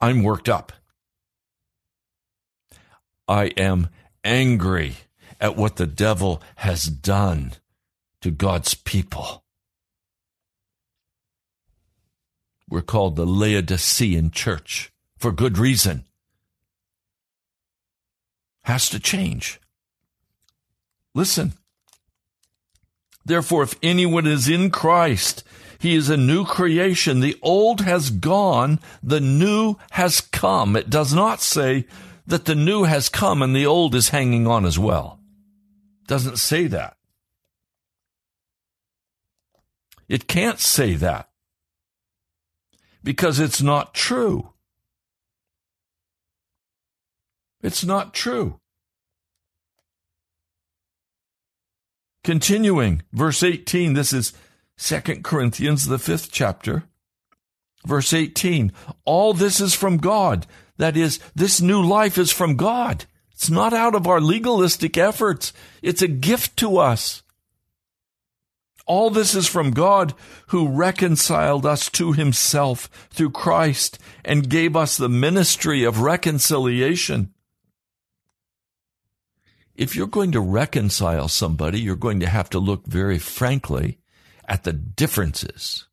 I'm 0.00 0.22
worked 0.22 0.48
up. 0.48 0.72
I 3.26 3.46
am 3.56 3.88
angry 4.22 4.96
at 5.40 5.56
what 5.56 5.76
the 5.76 5.86
devil 5.86 6.42
has 6.56 6.84
done 6.84 7.54
to 8.20 8.30
God's 8.30 8.74
people. 8.74 9.44
We're 12.68 12.82
called 12.82 13.16
the 13.16 13.26
Laodicean 13.26 14.30
church 14.30 14.92
for 15.16 15.32
good 15.32 15.58
reason. 15.58 16.04
Has 18.62 18.88
to 18.90 19.00
change. 19.00 19.60
Listen. 21.14 21.54
Therefore, 23.24 23.62
if 23.62 23.74
anyone 23.82 24.26
is 24.26 24.48
in 24.48 24.70
Christ, 24.70 25.44
he 25.78 25.94
is 25.94 26.08
a 26.08 26.16
new 26.16 26.44
creation. 26.44 27.20
The 27.20 27.38
old 27.42 27.80
has 27.82 28.10
gone, 28.10 28.80
the 29.02 29.20
new 29.20 29.76
has 29.92 30.20
come. 30.20 30.76
It 30.76 30.90
does 30.90 31.12
not 31.14 31.40
say 31.40 31.86
that 32.26 32.44
the 32.44 32.54
new 32.54 32.84
has 32.84 33.08
come 33.08 33.42
and 33.42 33.54
the 33.54 33.66
old 33.66 33.94
is 33.94 34.10
hanging 34.10 34.46
on 34.46 34.64
as 34.64 34.78
well. 34.78 35.20
It 36.02 36.08
doesn't 36.08 36.38
say 36.38 36.66
that. 36.68 36.96
It 40.08 40.26
can't 40.26 40.60
say 40.60 40.94
that 40.94 41.30
because 43.02 43.38
it's 43.38 43.62
not 43.62 43.94
true. 43.94 44.50
It's 47.62 47.84
not 47.84 48.12
true. 48.12 48.60
Continuing, 52.24 53.02
verse 53.12 53.42
18, 53.42 53.92
this 53.92 54.14
is 54.14 54.32
2 54.78 55.20
Corinthians, 55.22 55.86
the 55.86 55.98
fifth 55.98 56.32
chapter. 56.32 56.84
Verse 57.86 58.14
18, 58.14 58.72
all 59.04 59.34
this 59.34 59.60
is 59.60 59.74
from 59.74 59.98
God. 59.98 60.46
That 60.78 60.96
is, 60.96 61.20
this 61.34 61.60
new 61.60 61.82
life 61.82 62.16
is 62.16 62.32
from 62.32 62.56
God. 62.56 63.04
It's 63.32 63.50
not 63.50 63.74
out 63.74 63.94
of 63.94 64.06
our 64.06 64.22
legalistic 64.22 64.96
efforts. 64.96 65.52
It's 65.82 66.00
a 66.00 66.08
gift 66.08 66.56
to 66.58 66.78
us. 66.78 67.22
All 68.86 69.10
this 69.10 69.34
is 69.34 69.46
from 69.46 69.72
God 69.72 70.14
who 70.46 70.68
reconciled 70.68 71.66
us 71.66 71.90
to 71.90 72.12
himself 72.12 72.88
through 73.10 73.30
Christ 73.32 73.98
and 74.24 74.48
gave 74.48 74.74
us 74.74 74.96
the 74.96 75.10
ministry 75.10 75.84
of 75.84 76.00
reconciliation. 76.00 77.33
If 79.74 79.96
you're 79.96 80.06
going 80.06 80.32
to 80.32 80.40
reconcile 80.40 81.28
somebody, 81.28 81.80
you're 81.80 81.96
going 81.96 82.20
to 82.20 82.28
have 82.28 82.48
to 82.50 82.58
look 82.58 82.86
very 82.86 83.18
frankly 83.18 83.98
at 84.46 84.64
the 84.64 84.72
differences. 84.72 85.86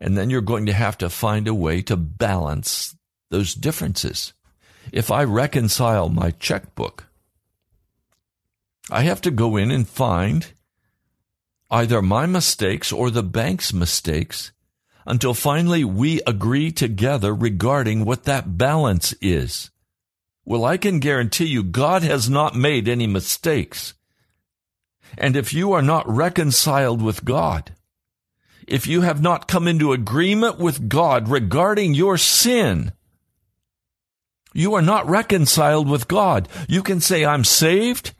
And 0.00 0.16
then 0.16 0.30
you're 0.30 0.40
going 0.40 0.66
to 0.66 0.72
have 0.72 0.98
to 0.98 1.10
find 1.10 1.48
a 1.48 1.54
way 1.54 1.82
to 1.82 1.96
balance 1.96 2.96
those 3.30 3.54
differences. 3.54 4.32
If 4.92 5.10
I 5.10 5.24
reconcile 5.24 6.08
my 6.08 6.30
checkbook, 6.32 7.08
I 8.90 9.02
have 9.02 9.20
to 9.22 9.30
go 9.30 9.56
in 9.56 9.70
and 9.70 9.88
find 9.88 10.46
either 11.70 12.02
my 12.02 12.26
mistakes 12.26 12.92
or 12.92 13.10
the 13.10 13.22
bank's 13.22 13.72
mistakes 13.72 14.52
until 15.06 15.34
finally 15.34 15.84
we 15.84 16.20
agree 16.26 16.70
together 16.70 17.34
regarding 17.34 18.04
what 18.04 18.24
that 18.24 18.56
balance 18.56 19.14
is. 19.20 19.70
Well, 20.44 20.64
I 20.64 20.76
can 20.76 20.98
guarantee 20.98 21.46
you 21.46 21.62
God 21.62 22.02
has 22.02 22.28
not 22.28 22.54
made 22.54 22.88
any 22.88 23.06
mistakes. 23.06 23.94
And 25.16 25.36
if 25.36 25.54
you 25.54 25.72
are 25.72 25.82
not 25.82 26.08
reconciled 26.08 27.00
with 27.00 27.24
God, 27.24 27.74
if 28.66 28.86
you 28.86 29.02
have 29.02 29.22
not 29.22 29.48
come 29.48 29.68
into 29.68 29.92
agreement 29.92 30.58
with 30.58 30.88
God 30.88 31.28
regarding 31.28 31.94
your 31.94 32.18
sin, 32.18 32.92
you 34.52 34.74
are 34.74 34.82
not 34.82 35.08
reconciled 35.08 35.88
with 35.88 36.08
God. 36.08 36.48
You 36.68 36.82
can 36.82 37.00
say, 37.00 37.24
I'm 37.24 37.44
saved, 37.44 38.14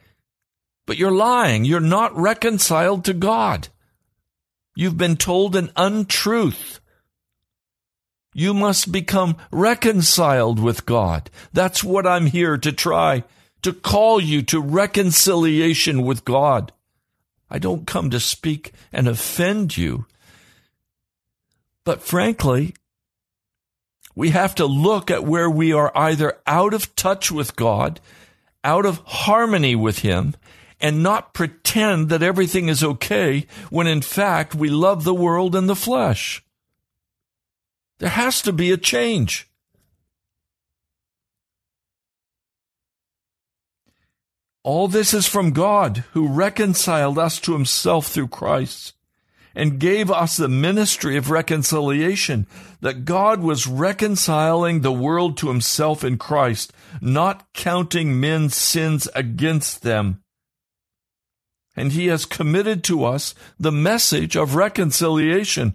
but 0.87 0.98
you're 0.98 1.12
lying. 1.12 1.64
You're 1.64 1.80
not 1.80 2.16
reconciled 2.16 3.04
to 3.06 3.14
God. 3.14 3.68
You've 4.74 4.98
been 4.98 5.16
told 5.16 5.54
an 5.56 5.70
untruth. 5.76 6.80
You 8.35 8.53
must 8.53 8.92
become 8.92 9.37
reconciled 9.51 10.59
with 10.59 10.85
God. 10.85 11.31
That's 11.53 11.83
what 11.83 12.07
I'm 12.07 12.27
here 12.27 12.59
to 12.59 12.73
try 12.73 13.25
to 13.62 13.73
call 13.73 14.20
you 14.20 14.42
to 14.42 14.61
reconciliation 14.61 16.03
with 16.03 16.25
God. 16.25 16.73
I 17.49 17.59
don't 17.59 17.87
come 17.87 18.11
to 18.11 18.20
speak 18.20 18.73
and 18.92 19.09
offend 19.09 19.77
you. 19.77 20.05
But 21.85 22.03
frankly, 22.03 22.75
we 24.14 24.31
have 24.31 24.55
to 24.57 24.66
look 24.66 25.11
at 25.11 25.25
where 25.25 25.49
we 25.49 25.73
are 25.73 25.92
either 25.94 26.38
out 26.47 26.75
of 26.75 26.94
touch 26.97 27.33
with 27.33 27.57
God, 27.57 28.01
out 28.62 28.85
of 28.85 29.03
harmony 29.05 29.75
with 29.75 30.01
Him, 30.01 30.35
and 30.81 31.03
not 31.03 31.33
pretend 31.33 32.11
that 32.11 32.23
everything 32.23 32.68
is 32.68 32.85
okay 32.85 33.47
when 33.70 33.87
in 33.87 34.03
fact 34.03 34.55
we 34.55 34.68
love 34.68 35.05
the 35.05 35.14
world 35.14 35.55
and 35.55 35.68
the 35.68 35.77
flesh. 35.77 36.43
There 37.98 38.11
has 38.11 38.42
to 38.42 38.52
be 38.52 38.72
a 38.72 38.76
change. 38.76 39.48
All 44.62 44.88
this 44.88 45.12
is 45.12 45.26
from 45.26 45.52
God 45.52 46.04
who 46.12 46.26
reconciled 46.26 47.18
us 47.18 47.38
to 47.40 47.52
himself 47.52 48.07
through 48.07 48.28
Christ 48.28 48.94
and 49.54 49.78
gave 49.78 50.11
us 50.11 50.37
the 50.37 50.48
ministry 50.48 51.16
of 51.16 51.30
reconciliation, 51.30 52.46
that 52.80 53.04
God 53.04 53.40
was 53.40 53.68
reconciling 53.68 54.80
the 54.80 54.90
world 54.90 55.37
to 55.38 55.48
himself 55.48 56.02
in 56.02 56.18
Christ, 56.18 56.72
not 57.00 57.52
counting 57.52 58.18
men's 58.18 58.57
sins 58.57 59.07
against 59.14 59.83
them 59.83 60.24
and 61.76 61.92
he 61.92 62.07
has 62.07 62.24
committed 62.24 62.85
to 62.85 63.04
us 63.04 63.35
the 63.59 63.72
message 63.72 64.37
of 64.37 64.54
reconciliation. 64.54 65.74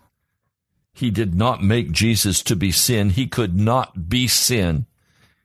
He 0.93 1.09
did 1.09 1.35
not 1.35 1.63
make 1.63 1.91
Jesus 1.91 2.41
to 2.43 2.55
be 2.55 2.71
sin. 2.71 3.11
He 3.11 3.27
could 3.27 3.59
not 3.59 4.09
be 4.09 4.27
sin. 4.27 4.85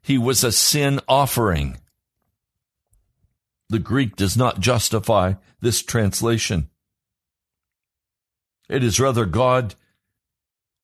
He 0.02 0.18
was 0.18 0.44
a 0.44 0.52
sin 0.52 1.00
offering. 1.09 1.78
The 3.68 3.78
Greek 3.78 4.16
does 4.16 4.37
not 4.37 4.61
justify 4.61 5.35
this 5.61 5.82
translation. 5.82 6.68
It 8.68 8.82
is 8.85 9.00
rather 9.00 9.24
God 9.24 9.74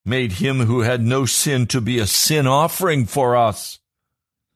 made 0.04 0.32
him 0.32 0.60
who 0.60 0.80
had 0.80 1.00
no 1.02 1.24
sin 1.24 1.66
to 1.68 1.80
be 1.80 1.98
a 1.98 2.06
sin 2.06 2.46
offering 2.46 3.06
for 3.06 3.36
us, 3.36 3.78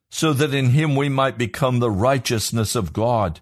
so 0.09 0.33
that 0.33 0.53
in 0.53 0.71
him 0.71 0.95
we 0.95 1.09
might 1.09 1.37
become 1.37 1.79
the 1.79 1.91
righteousness 1.91 2.75
of 2.75 2.93
God. 2.93 3.39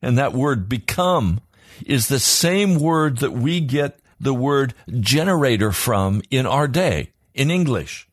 And 0.00 0.16
that 0.16 0.32
word 0.32 0.68
become 0.68 1.40
is 1.86 2.08
the 2.08 2.18
same 2.18 2.78
word 2.78 3.18
that 3.18 3.32
we 3.32 3.60
get 3.60 3.98
the 4.20 4.34
word 4.34 4.74
generator 5.00 5.72
from 5.72 6.22
in 6.30 6.46
our 6.46 6.68
day 6.68 7.12
in 7.34 7.50
English. 7.50 8.08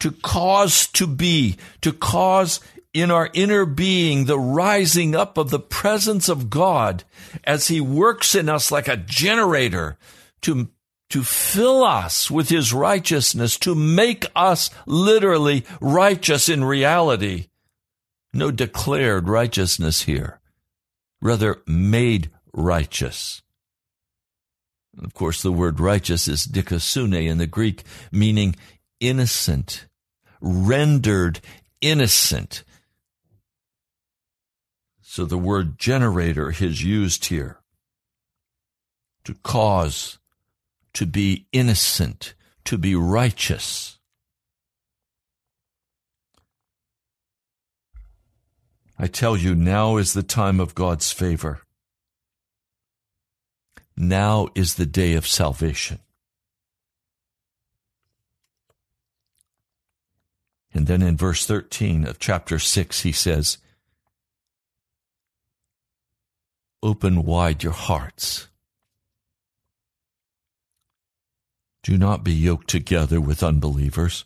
To 0.00 0.10
cause 0.10 0.86
to 0.88 1.06
be, 1.06 1.56
to 1.82 1.92
cause 1.92 2.60
in 2.92 3.10
our 3.10 3.30
inner 3.32 3.64
being 3.64 4.24
the 4.24 4.38
rising 4.38 5.14
up 5.14 5.38
of 5.38 5.50
the 5.50 5.60
presence 5.60 6.28
of 6.28 6.50
God 6.50 7.04
as 7.44 7.68
He 7.68 7.80
works 7.80 8.34
in 8.34 8.48
us 8.48 8.70
like 8.70 8.88
a 8.88 8.96
generator 8.96 9.96
to, 10.42 10.68
to 11.10 11.22
fill 11.22 11.84
us 11.84 12.30
with 12.30 12.48
His 12.48 12.72
righteousness, 12.72 13.56
to 13.58 13.74
make 13.74 14.26
us 14.34 14.70
literally 14.86 15.64
righteous 15.80 16.48
in 16.48 16.64
reality. 16.64 17.46
No 18.34 18.50
declared 18.50 19.28
righteousness 19.28 20.02
here, 20.02 20.40
rather 21.20 21.62
made 21.66 22.30
righteous. 22.52 23.42
Of 25.02 25.14
course, 25.14 25.42
the 25.42 25.52
word 25.52 25.80
righteous 25.80 26.28
is 26.28 26.46
dikaiosune 26.46 27.26
in 27.26 27.38
the 27.38 27.46
Greek, 27.46 27.82
meaning 28.10 28.56
innocent, 29.00 29.86
rendered 30.40 31.40
innocent. 31.80 32.64
So 35.00 35.24
the 35.24 35.38
word 35.38 35.78
generator 35.78 36.50
is 36.50 36.84
used 36.84 37.26
here 37.26 37.58
to 39.24 39.34
cause, 39.42 40.18
to 40.94 41.06
be 41.06 41.46
innocent, 41.52 42.34
to 42.64 42.76
be 42.76 42.94
righteous. 42.94 43.98
I 48.98 49.06
tell 49.06 49.36
you, 49.36 49.54
now 49.54 49.96
is 49.96 50.12
the 50.12 50.22
time 50.22 50.60
of 50.60 50.74
God's 50.74 51.10
favor. 51.10 51.62
Now 54.02 54.48
is 54.56 54.74
the 54.74 54.84
day 54.84 55.14
of 55.14 55.28
salvation. 55.28 56.00
And 60.74 60.88
then 60.88 61.02
in 61.02 61.16
verse 61.16 61.46
13 61.46 62.04
of 62.08 62.18
chapter 62.18 62.58
6, 62.58 63.02
he 63.02 63.12
says, 63.12 63.58
Open 66.82 67.22
wide 67.22 67.62
your 67.62 67.72
hearts. 67.72 68.48
Do 71.84 71.96
not 71.96 72.24
be 72.24 72.32
yoked 72.32 72.68
together 72.68 73.20
with 73.20 73.44
unbelievers. 73.44 74.24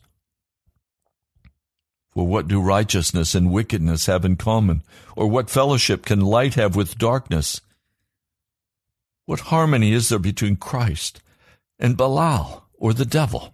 For 2.09 2.25
what 2.25 2.47
do 2.47 2.59
righteousness 2.59 3.35
and 3.35 3.51
wickedness 3.51 4.07
have 4.07 4.25
in 4.25 4.37
common? 4.37 4.81
Or 5.15 5.27
what 5.27 5.51
fellowship 5.51 6.03
can 6.03 6.21
light 6.21 6.55
have 6.55 6.75
with 6.75 6.97
darkness? 6.97 7.61
What 9.27 9.51
harmony 9.51 9.91
is 9.91 10.07
there 10.07 10.19
between 10.19 10.55
Christ 10.55 11.21
and 11.77 11.97
Belial 11.97 12.63
or 12.73 12.93
the 12.93 13.05
devil? 13.05 13.53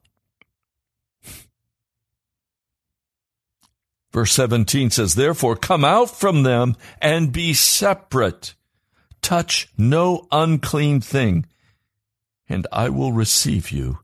Verse 4.11 4.31
17 4.33 4.91
says, 4.91 5.15
Therefore 5.15 5.55
come 5.55 5.83
out 5.83 6.11
from 6.11 6.43
them 6.43 6.75
and 7.01 7.33
be 7.33 7.55
separate. 7.55 8.53
Touch 9.23 9.67
no 9.75 10.27
unclean 10.31 11.01
thing, 11.01 11.47
and 12.47 12.67
I 12.71 12.89
will 12.89 13.11
receive 13.11 13.71
you. 13.71 13.97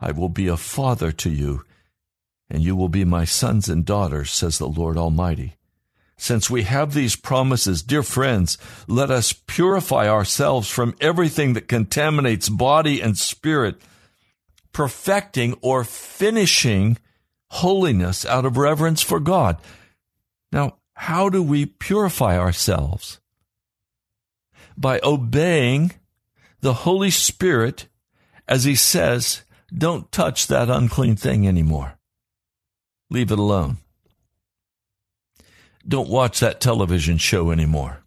I 0.00 0.12
will 0.12 0.30
be 0.30 0.48
a 0.48 0.56
father 0.56 1.12
to 1.12 1.28
you, 1.28 1.62
and 2.48 2.62
you 2.62 2.74
will 2.74 2.88
be 2.88 3.04
my 3.04 3.26
sons 3.26 3.68
and 3.68 3.84
daughters, 3.84 4.30
says 4.30 4.56
the 4.56 4.66
Lord 4.66 4.96
Almighty. 4.96 5.56
Since 6.22 6.48
we 6.48 6.62
have 6.62 6.94
these 6.94 7.16
promises, 7.16 7.82
dear 7.82 8.04
friends, 8.04 8.56
let 8.86 9.10
us 9.10 9.32
purify 9.32 10.08
ourselves 10.08 10.70
from 10.70 10.94
everything 11.00 11.54
that 11.54 11.66
contaminates 11.66 12.48
body 12.48 13.00
and 13.00 13.18
spirit, 13.18 13.82
perfecting 14.72 15.58
or 15.62 15.82
finishing 15.82 16.96
holiness 17.50 18.24
out 18.24 18.44
of 18.44 18.56
reverence 18.56 19.02
for 19.02 19.18
God. 19.18 19.56
Now, 20.52 20.76
how 20.94 21.28
do 21.28 21.42
we 21.42 21.66
purify 21.66 22.38
ourselves? 22.38 23.18
By 24.76 25.00
obeying 25.02 25.90
the 26.60 26.72
Holy 26.72 27.10
Spirit 27.10 27.88
as 28.46 28.62
He 28.62 28.76
says, 28.76 29.42
don't 29.76 30.12
touch 30.12 30.46
that 30.46 30.70
unclean 30.70 31.16
thing 31.16 31.48
anymore. 31.48 31.98
Leave 33.10 33.32
it 33.32 33.40
alone. 33.40 33.78
Don't 35.86 36.08
watch 36.08 36.40
that 36.40 36.60
television 36.60 37.18
show 37.18 37.50
anymore. 37.50 38.04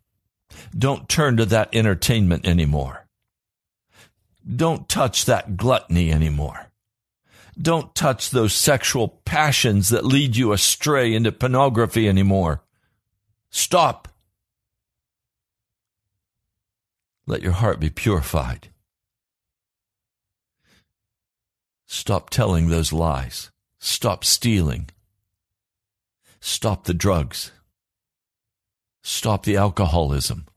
Don't 0.77 1.09
turn 1.09 1.37
to 1.37 1.45
that 1.45 1.73
entertainment 1.73 2.47
anymore. 2.47 3.07
Don't 4.55 4.87
touch 4.87 5.25
that 5.25 5.57
gluttony 5.57 6.11
anymore. 6.11 6.67
Don't 7.59 7.95
touch 7.95 8.29
those 8.29 8.53
sexual 8.53 9.21
passions 9.25 9.89
that 9.89 10.05
lead 10.05 10.35
you 10.35 10.51
astray 10.51 11.13
into 11.13 11.31
pornography 11.31 12.07
anymore. 12.07 12.61
Stop. 13.49 14.09
Let 17.25 17.41
your 17.41 17.53
heart 17.53 17.79
be 17.79 17.89
purified. 17.89 18.69
Stop 21.85 22.29
telling 22.29 22.67
those 22.67 22.91
lies. 22.91 23.51
Stop 23.79 24.25
stealing. 24.25 24.89
Stop 26.41 26.83
the 26.83 26.93
drugs. 26.93 27.51
Stop 29.07 29.43
the 29.43 29.55
alcoholism. 29.55 30.47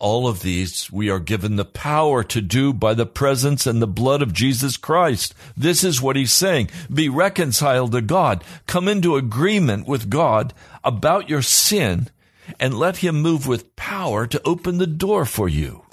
All 0.00 0.26
of 0.26 0.42
these 0.42 0.90
we 0.90 1.08
are 1.10 1.20
given 1.20 1.54
the 1.54 1.64
power 1.64 2.24
to 2.24 2.40
do 2.40 2.72
by 2.72 2.92
the 2.92 3.06
presence 3.06 3.68
and 3.68 3.80
the 3.80 3.86
blood 3.86 4.20
of 4.20 4.32
Jesus 4.32 4.76
Christ. 4.76 5.32
This 5.56 5.84
is 5.84 6.02
what 6.02 6.16
he's 6.16 6.32
saying. 6.32 6.70
Be 6.92 7.08
reconciled 7.08 7.92
to 7.92 8.00
God. 8.00 8.42
Come 8.66 8.88
into 8.88 9.14
agreement 9.14 9.86
with 9.86 10.10
God 10.10 10.54
about 10.82 11.30
your 11.30 11.40
sin 11.40 12.08
and 12.58 12.74
let 12.74 12.96
him 12.96 13.22
move 13.22 13.46
with 13.46 13.76
power 13.76 14.26
to 14.26 14.42
open 14.44 14.78
the 14.78 14.86
door 14.88 15.24
for 15.24 15.48
you. 15.48 15.84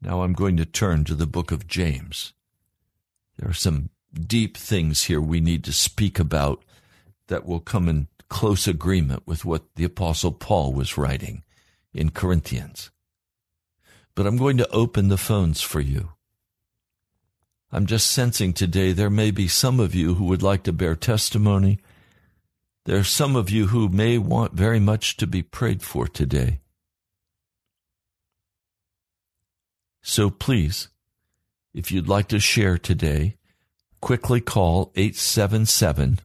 Now 0.00 0.22
I'm 0.22 0.32
going 0.32 0.56
to 0.58 0.64
turn 0.64 1.02
to 1.06 1.16
the 1.16 1.26
book 1.26 1.50
of 1.50 1.66
James. 1.66 2.34
There 3.36 3.50
are 3.50 3.52
some 3.52 3.88
deep 4.12 4.56
things 4.56 5.04
here 5.04 5.20
we 5.20 5.40
need 5.40 5.64
to 5.64 5.72
speak 5.72 6.18
about 6.18 6.62
that 7.28 7.46
will 7.46 7.60
come 7.60 7.88
in 7.88 8.08
close 8.28 8.66
agreement 8.66 9.22
with 9.26 9.44
what 9.44 9.62
the 9.76 9.84
Apostle 9.84 10.32
Paul 10.32 10.72
was 10.72 10.96
writing 10.96 11.42
in 11.92 12.10
Corinthians. 12.10 12.90
But 14.14 14.26
I'm 14.26 14.36
going 14.36 14.56
to 14.58 14.70
open 14.70 15.08
the 15.08 15.18
phones 15.18 15.60
for 15.60 15.80
you. 15.80 16.12
I'm 17.70 17.86
just 17.86 18.10
sensing 18.10 18.52
today 18.52 18.92
there 18.92 19.10
may 19.10 19.30
be 19.30 19.48
some 19.48 19.80
of 19.80 19.94
you 19.94 20.14
who 20.14 20.24
would 20.26 20.42
like 20.42 20.62
to 20.64 20.72
bear 20.72 20.94
testimony. 20.94 21.78
There 22.84 22.98
are 22.98 23.04
some 23.04 23.36
of 23.36 23.48
you 23.48 23.68
who 23.68 23.88
may 23.88 24.18
want 24.18 24.52
very 24.52 24.80
much 24.80 25.16
to 25.18 25.26
be 25.26 25.42
prayed 25.42 25.82
for 25.82 26.06
today. 26.06 26.60
So 30.02 30.28
please, 30.28 30.88
if 31.72 31.92
you'd 31.92 32.08
like 32.08 32.28
to 32.28 32.40
share 32.40 32.76
today, 32.76 33.36
quickly 34.02 34.42
call 34.42 34.92
877 34.96 36.18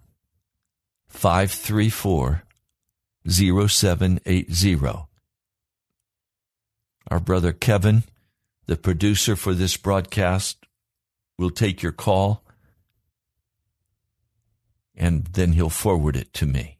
534 1.08 2.44
0780. 3.26 5.08
Our 7.10 7.20
brother 7.22 7.54
Kevin, 7.54 8.04
the 8.66 8.76
producer 8.76 9.38
for 9.38 9.54
this 9.54 9.78
broadcast, 9.78 10.66
will 11.38 11.52
take 11.52 11.82
your 11.82 11.94
call 11.94 12.44
and 14.96 15.26
then 15.26 15.54
he'll 15.54 15.70
forward 15.70 16.18
it 16.18 16.34
to 16.34 16.46
me. 16.48 16.80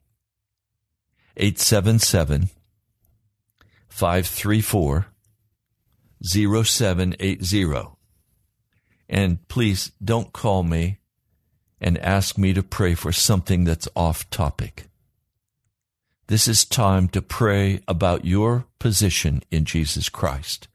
877 1.36 2.50
534 3.88 5.06
0780. 6.20 7.97
And 9.08 9.46
please 9.48 9.92
don't 10.04 10.32
call 10.32 10.62
me 10.62 10.98
and 11.80 11.96
ask 11.98 12.36
me 12.36 12.52
to 12.52 12.62
pray 12.62 12.94
for 12.94 13.12
something 13.12 13.64
that's 13.64 13.88
off 13.94 14.28
topic. 14.30 14.88
This 16.26 16.46
is 16.46 16.64
time 16.64 17.08
to 17.08 17.22
pray 17.22 17.80
about 17.88 18.26
your 18.26 18.66
position 18.78 19.42
in 19.50 19.64
Jesus 19.64 20.08
Christ. 20.10 20.68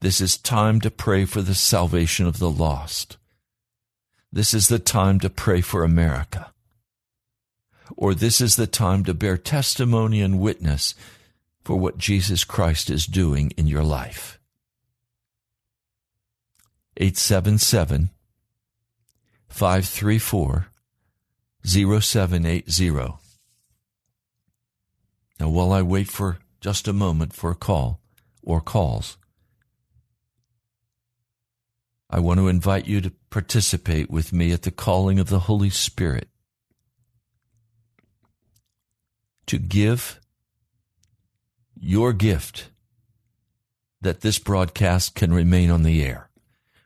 This 0.00 0.20
is 0.20 0.38
time 0.38 0.80
to 0.80 0.90
pray 0.90 1.26
for 1.26 1.42
the 1.42 1.54
salvation 1.54 2.26
of 2.26 2.38
the 2.38 2.50
lost. 2.50 3.18
this 4.32 4.52
is 4.52 4.66
the 4.66 4.80
time 4.80 5.20
to 5.20 5.30
pray 5.30 5.60
for 5.60 5.84
America. 5.84 6.52
Or 7.96 8.14
this 8.14 8.40
is 8.40 8.56
the 8.56 8.66
time 8.66 9.04
to 9.04 9.14
bear 9.14 9.36
testimony 9.38 10.20
and 10.20 10.40
witness 10.40 10.94
for 11.62 11.76
what 11.76 11.98
Jesus 11.98 12.42
Christ 12.42 12.90
is 12.90 13.06
doing 13.06 13.52
in 13.56 13.66
your 13.66 13.84
life. 13.84 14.40
877 16.96 18.10
534 19.48 20.66
0780. 21.64 23.14
Now, 25.40 25.48
while 25.48 25.72
I 25.72 25.82
wait 25.82 26.08
for 26.08 26.38
just 26.60 26.86
a 26.86 26.92
moment 26.92 27.32
for 27.32 27.50
a 27.50 27.56
call 27.56 28.00
or 28.42 28.60
calls, 28.60 29.16
I 32.10 32.20
want 32.20 32.38
to 32.38 32.48
invite 32.48 32.86
you 32.86 33.00
to 33.00 33.12
participate 33.30 34.10
with 34.10 34.32
me 34.32 34.52
at 34.52 34.62
the 34.62 34.70
calling 34.70 35.18
of 35.18 35.28
the 35.28 35.40
Holy 35.40 35.70
Spirit 35.70 36.28
to 39.46 39.58
give 39.58 40.20
your 41.76 42.12
gift 42.12 42.70
that 44.00 44.20
this 44.20 44.38
broadcast 44.38 45.14
can 45.14 45.32
remain 45.32 45.70
on 45.70 45.82
the 45.82 46.04
air. 46.04 46.30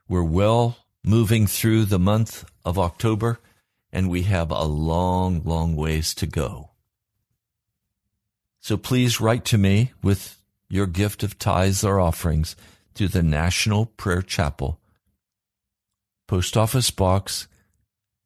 We're 0.08 0.22
well 0.22 0.78
moving 1.04 1.46
through 1.46 1.84
the 1.84 1.98
month 1.98 2.46
of 2.64 2.78
October, 2.78 3.40
and 3.92 4.08
we 4.08 4.22
have 4.22 4.50
a 4.50 4.64
long, 4.64 5.42
long 5.44 5.76
ways 5.76 6.14
to 6.14 6.26
go. 6.26 6.70
So 8.60 8.78
please 8.78 9.20
write 9.20 9.44
to 9.46 9.58
me 9.58 9.92
with 10.02 10.38
your 10.68 10.86
gift 10.86 11.22
of 11.22 11.38
tithes 11.38 11.84
or 11.84 12.00
offerings 12.00 12.56
to 12.94 13.06
the 13.06 13.22
National 13.22 13.86
Prayer 13.86 14.22
Chapel, 14.22 14.80
Post 16.26 16.56
Office 16.56 16.90
Box 16.90 17.46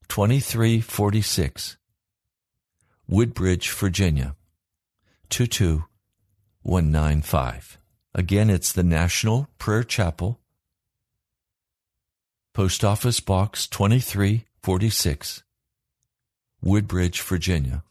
2346, 0.09 1.77
Woodbridge, 3.09 3.71
Virginia 3.71 4.37
22195. 5.31 7.79
Again, 8.15 8.51
it's 8.51 8.73
the 8.73 8.83
National 8.83 9.49
Prayer 9.59 9.83
Chapel, 9.83 10.42
Post 12.55 12.85
Office 12.85 13.21
Box 13.21 13.67
2346, 13.67 15.43
Woodbridge, 16.63 17.23
Virginia 17.23 17.83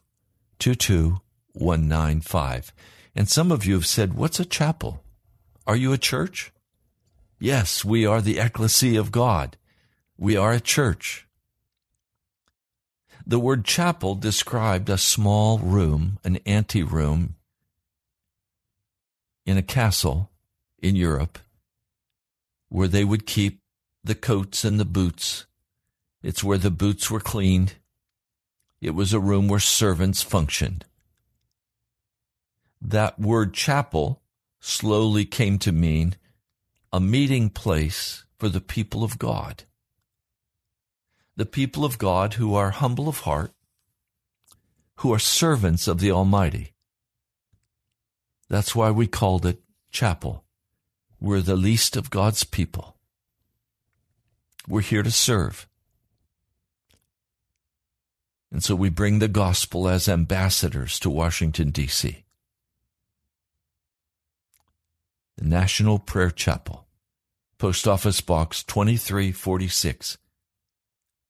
22195. 0.60 2.72
And 3.16 3.28
some 3.28 3.52
of 3.52 3.66
you 3.66 3.74
have 3.74 3.88
said, 3.88 4.14
What's 4.14 4.40
a 4.40 4.46
chapel? 4.46 5.04
Are 5.66 5.76
you 5.76 5.94
a 5.94 5.98
church? 5.98 6.54
Yes, 7.40 7.84
we 7.84 8.06
are 8.06 8.22
the 8.22 8.38
ecclesia 8.38 9.00
of 9.00 9.12
God. 9.12 9.58
We 10.16 10.38
are 10.38 10.52
a 10.52 10.60
church. 10.60 11.28
The 13.26 13.40
word 13.40 13.66
chapel 13.66 14.14
described 14.14 14.90
a 14.90 15.00
small 15.00 15.58
room, 15.58 16.20
an 16.24 16.38
anteroom 16.46 17.34
in 19.44 19.58
a 19.58 19.64
castle 19.64 20.30
in 20.78 20.96
Europe 20.96 21.40
where 22.70 22.88
they 22.88 23.04
would 23.04 23.26
keep 23.26 23.61
the 24.04 24.16
coats 24.16 24.64
and 24.64 24.80
the 24.80 24.86
boots. 24.86 25.46
It's 26.24 26.44
where 26.44 26.58
the 26.58 26.72
boots 26.72 27.10
were 27.10 27.20
cleaned. 27.20 27.76
It 28.80 28.92
was 28.92 29.14
a 29.14 29.20
room 29.20 29.48
where 29.48 29.60
servants 29.60 30.22
functioned. 30.22 30.86
That 32.82 33.20
word 33.20 33.54
chapel 33.54 34.22
slowly 34.60 35.26
came 35.26 35.60
to 35.60 35.72
mean 35.72 36.16
a 36.92 37.00
meeting 37.00 37.50
place 37.50 38.26
for 38.38 38.50
the 38.50 38.62
people 38.62 39.04
of 39.04 39.20
God. 39.20 39.64
The 41.36 41.46
people 41.46 41.86
of 41.86 41.98
God 41.98 42.34
who 42.34 42.56
are 42.56 42.72
humble 42.72 43.08
of 43.08 43.20
heart, 43.20 43.54
who 44.98 45.14
are 45.14 45.20
servants 45.20 45.88
of 45.88 46.00
the 46.00 46.12
Almighty. 46.12 46.74
That's 48.50 48.76
why 48.76 48.92
we 48.92 49.08
called 49.08 49.46
it 49.46 49.62
chapel. 49.92 50.44
We're 51.20 51.42
the 51.42 51.56
least 51.56 51.96
of 51.96 52.10
God's 52.10 52.44
people. 52.44 52.98
We're 54.68 54.82
here 54.82 55.04
to 55.04 55.12
serve. 55.12 55.68
And 58.52 58.64
so 58.64 58.76
we 58.76 58.90
bring 58.90 59.20
the 59.20 59.28
gospel 59.28 59.88
as 59.88 60.10
ambassadors 60.10 61.00
to 61.00 61.10
Washington, 61.10 61.72
D.C. 61.72 62.26
The 65.38 65.46
National 65.46 66.00
Prayer 66.00 66.32
Chapel, 66.32 66.86
Post 67.58 67.88
Office 67.88 68.20
Box 68.20 68.64
2346, 68.64 70.18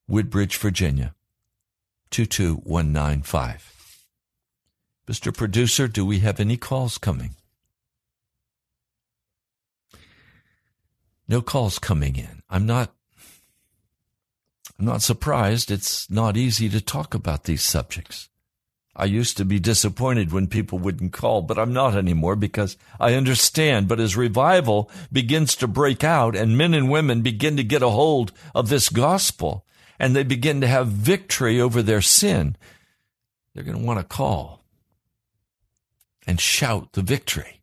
Woodbridge, 0.08 0.58
Virginia 0.58 1.14
22195. 2.10 4.06
Mr. 5.08 5.36
Producer, 5.36 5.88
do 5.88 6.06
we 6.06 6.20
have 6.20 6.40
any 6.40 6.58
calls 6.58 6.98
coming? 6.98 7.36
No 11.28 11.42
calls 11.42 11.80
coming 11.80 12.16
in. 12.16 12.42
I'm 12.50 12.66
not 12.66 12.94
I'm 14.80 14.86
not 14.86 15.02
surprised. 15.02 15.72
It's 15.72 16.10
not 16.10 16.38
easy 16.38 16.70
to 16.70 16.82
talk 16.82 17.14
about 17.14 17.44
these 17.44 17.62
subjects. 17.62 18.30
I 18.96 19.06
used 19.06 19.38
to 19.38 19.46
be 19.46 19.60
disappointed 19.60 20.32
when 20.32 20.48
people 20.48 20.78
wouldn't 20.78 21.14
call, 21.14 21.42
but 21.42 21.58
I'm 21.58 21.72
not 21.72 21.96
anymore 21.96 22.36
because 22.36 22.78
I 23.00 23.14
understand. 23.14 23.88
But 23.88 24.02
as 24.02 24.18
revival 24.18 24.92
begins 25.12 25.56
to 25.58 25.68
break 25.68 26.04
out 26.04 26.36
and 26.36 26.58
men 26.58 26.74
and 26.74 26.90
women 26.90 27.22
begin 27.22 27.56
to 27.58 27.64
get 27.64 27.82
a 27.82 27.90
hold 27.90 28.34
of 28.54 28.70
this 28.70 28.90
gospel 28.90 29.66
and 29.98 30.16
they 30.16 30.24
begin 30.24 30.60
to 30.62 30.68
have 30.68 30.88
victory 30.88 31.62
over 31.62 31.82
their 31.82 32.02
sin, 32.02 32.58
they're 33.54 33.64
going 33.64 33.78
to 33.78 33.86
want 33.86 34.00
to 34.00 34.06
call 34.06 34.66
and 36.28 36.40
shout 36.40 36.94
the 36.94 37.02
victory. 37.02 37.62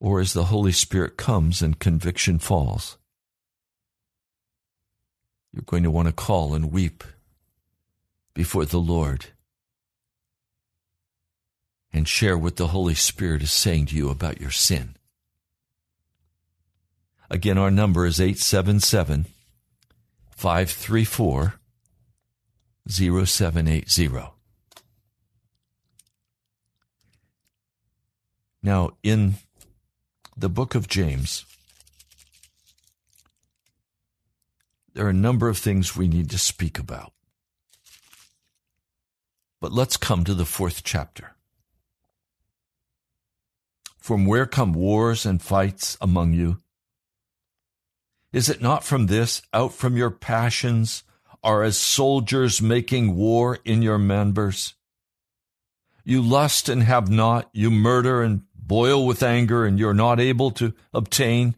Or 0.00 0.20
as 0.20 0.32
the 0.32 0.44
Holy 0.44 0.72
Spirit 0.72 1.16
comes 1.16 1.62
and 1.62 1.78
conviction 1.78 2.38
falls, 2.38 2.96
you're 5.52 5.62
going 5.66 5.82
to 5.82 5.90
want 5.90 6.08
to 6.08 6.12
call 6.12 6.54
and 6.54 6.72
weep 6.72 7.02
before 8.34 8.64
the 8.64 8.78
Lord 8.78 9.26
and 11.92 12.06
share 12.06 12.38
what 12.38 12.56
the 12.56 12.68
Holy 12.68 12.94
Spirit 12.94 13.42
is 13.42 13.50
saying 13.50 13.86
to 13.86 13.96
you 13.96 14.10
about 14.10 14.40
your 14.40 14.50
sin. 14.50 14.96
Again, 17.28 17.58
our 17.58 17.70
number 17.70 18.06
is 18.06 18.20
877 18.20 19.26
534 20.30 21.54
0780. 22.88 24.32
Now, 28.62 28.90
in 29.02 29.34
the 30.36 30.48
book 30.48 30.74
of 30.74 30.88
James, 30.88 31.44
there 34.94 35.06
are 35.06 35.10
a 35.10 35.14
number 35.14 35.48
of 35.48 35.58
things 35.58 35.96
we 35.96 36.08
need 36.08 36.30
to 36.30 36.38
speak 36.38 36.78
about. 36.78 37.12
But 39.60 39.72
let's 39.72 39.96
come 39.96 40.24
to 40.24 40.34
the 40.34 40.44
fourth 40.44 40.82
chapter. 40.84 41.34
From 43.98 44.24
where 44.24 44.46
come 44.46 44.72
wars 44.72 45.26
and 45.26 45.42
fights 45.42 45.98
among 46.00 46.32
you? 46.32 46.58
Is 48.32 48.48
it 48.48 48.62
not 48.62 48.84
from 48.84 49.06
this, 49.06 49.42
out 49.52 49.74
from 49.74 49.96
your 49.96 50.10
passions, 50.10 51.02
are 51.42 51.62
as 51.62 51.76
soldiers 51.76 52.62
making 52.62 53.16
war 53.16 53.58
in 53.64 53.82
your 53.82 53.98
members? 53.98 54.74
You 56.04 56.22
lust 56.22 56.68
and 56.68 56.82
have 56.82 57.10
not, 57.10 57.50
you 57.52 57.70
murder 57.70 58.22
and 58.22 58.42
boil 58.54 59.06
with 59.06 59.22
anger, 59.22 59.66
and 59.66 59.78
you're 59.78 59.94
not 59.94 60.20
able 60.20 60.50
to 60.52 60.72
obtain. 60.94 61.54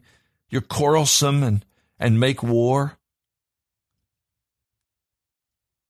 You're 0.49 0.61
quarrelsome 0.61 1.43
and, 1.43 1.65
and 1.99 2.19
make 2.19 2.43
war. 2.43 2.97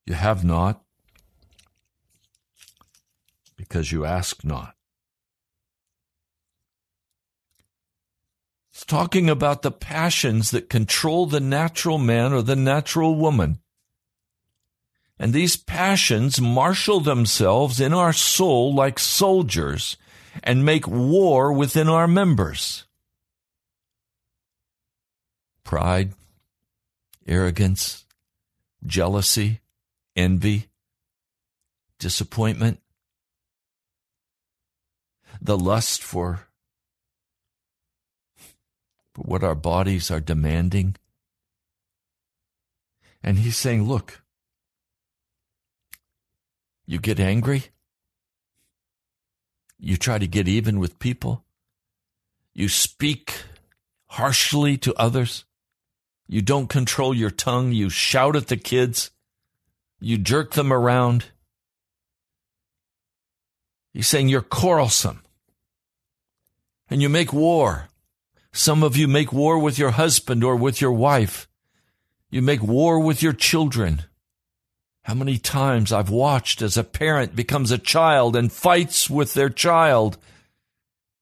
You 0.06 0.16
have 0.16 0.44
not 0.44 0.84
because 3.56 3.92
you 3.92 4.06
ask 4.06 4.44
not. 4.44 4.76
It's 8.72 8.86
talking 8.86 9.30
about 9.30 9.62
the 9.62 9.72
passions 9.72 10.52
that 10.52 10.70
control 10.70 11.26
the 11.26 11.40
natural 11.40 11.98
man 11.98 12.34
or 12.34 12.42
the 12.42 12.56
natural 12.56 13.16
woman. 13.16 13.60
And 15.18 15.32
these 15.32 15.56
passions 15.56 16.42
marshal 16.42 17.00
themselves 17.00 17.80
in 17.80 17.94
our 17.94 18.12
soul 18.12 18.74
like 18.74 19.00
soldiers 19.00 19.96
and 20.44 20.66
make 20.66 20.88
war 20.88 21.54
within 21.54 21.88
our 21.88 22.08
members. 22.08 22.86
Pride, 25.64 26.14
arrogance, 27.26 28.06
jealousy, 28.86 29.62
envy, 30.16 30.68
disappointment, 32.00 32.80
the 35.42 35.58
lust 35.58 36.04
for, 36.04 36.48
for 39.14 39.22
what 39.24 39.44
our 39.44 39.56
bodies 39.56 40.12
are 40.12 40.20
demanding, 40.20 40.96
And 43.24 43.40
he's 43.40 43.56
saying, 43.56 43.88
Look, 43.88 44.22
you 46.86 47.00
get 47.00 47.20
angry, 47.20 47.68
you 49.80 49.96
try 49.96 50.18
to 50.18 50.28
get 50.28 50.48
even 50.48 50.78
with 50.78 51.00
people, 51.00 51.46
you 52.54 52.68
speak 52.68 53.46
harshly 54.08 54.78
to 54.80 54.94
others, 54.96 55.46
you 56.28 56.42
don't 56.42 56.68
control 56.68 57.14
your 57.14 57.32
tongue, 57.32 57.72
you 57.72 57.90
shout 57.90 58.36
at 58.36 58.48
the 58.48 58.58
kids, 58.58 59.12
you 60.00 60.18
jerk 60.18 60.54
them 60.54 60.72
around. 60.72 61.26
He's 63.94 64.08
saying 64.08 64.30
you're 64.30 64.42
quarrelsome 64.42 65.22
and 66.90 67.02
you 67.02 67.10
make 67.10 67.32
war. 67.32 67.90
Some 68.52 68.84
of 68.84 68.96
you 68.96 69.08
make 69.08 69.34
war 69.34 69.58
with 69.58 69.80
your 69.80 69.92
husband 69.92 70.44
or 70.44 70.56
with 70.56 70.82
your 70.82 70.92
wife. 70.92 71.48
You 72.30 72.42
make 72.42 72.62
war 72.62 73.00
with 73.00 73.22
your 73.22 73.34
children. 73.34 74.04
How 75.04 75.14
many 75.14 75.38
times 75.38 75.92
I've 75.92 76.10
watched 76.10 76.62
as 76.62 76.78
a 76.78 76.84
parent 76.84 77.36
becomes 77.36 77.72
a 77.72 77.78
child 77.78 78.36
and 78.36 78.52
fights 78.52 79.10
with 79.10 79.34
their 79.34 79.50
child. 79.50 80.18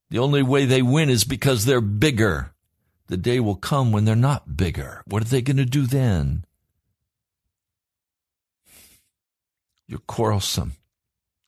The 0.10 0.20
only 0.20 0.44
way 0.44 0.66
they 0.66 0.82
win 0.82 1.10
is 1.10 1.24
because 1.24 1.66
they're 1.66 1.82
bigger. 1.82 2.54
The 3.08 3.18
day 3.18 3.40
will 3.40 3.56
come 3.56 3.92
when 3.92 4.06
they're 4.06 4.16
not 4.16 4.56
bigger. 4.56 5.02
What 5.06 5.22
are 5.22 5.26
they 5.26 5.42
going 5.42 5.58
to 5.58 5.66
do 5.66 5.86
then? 5.86 6.46
You're 9.92 10.00
quarrelsome. 10.08 10.78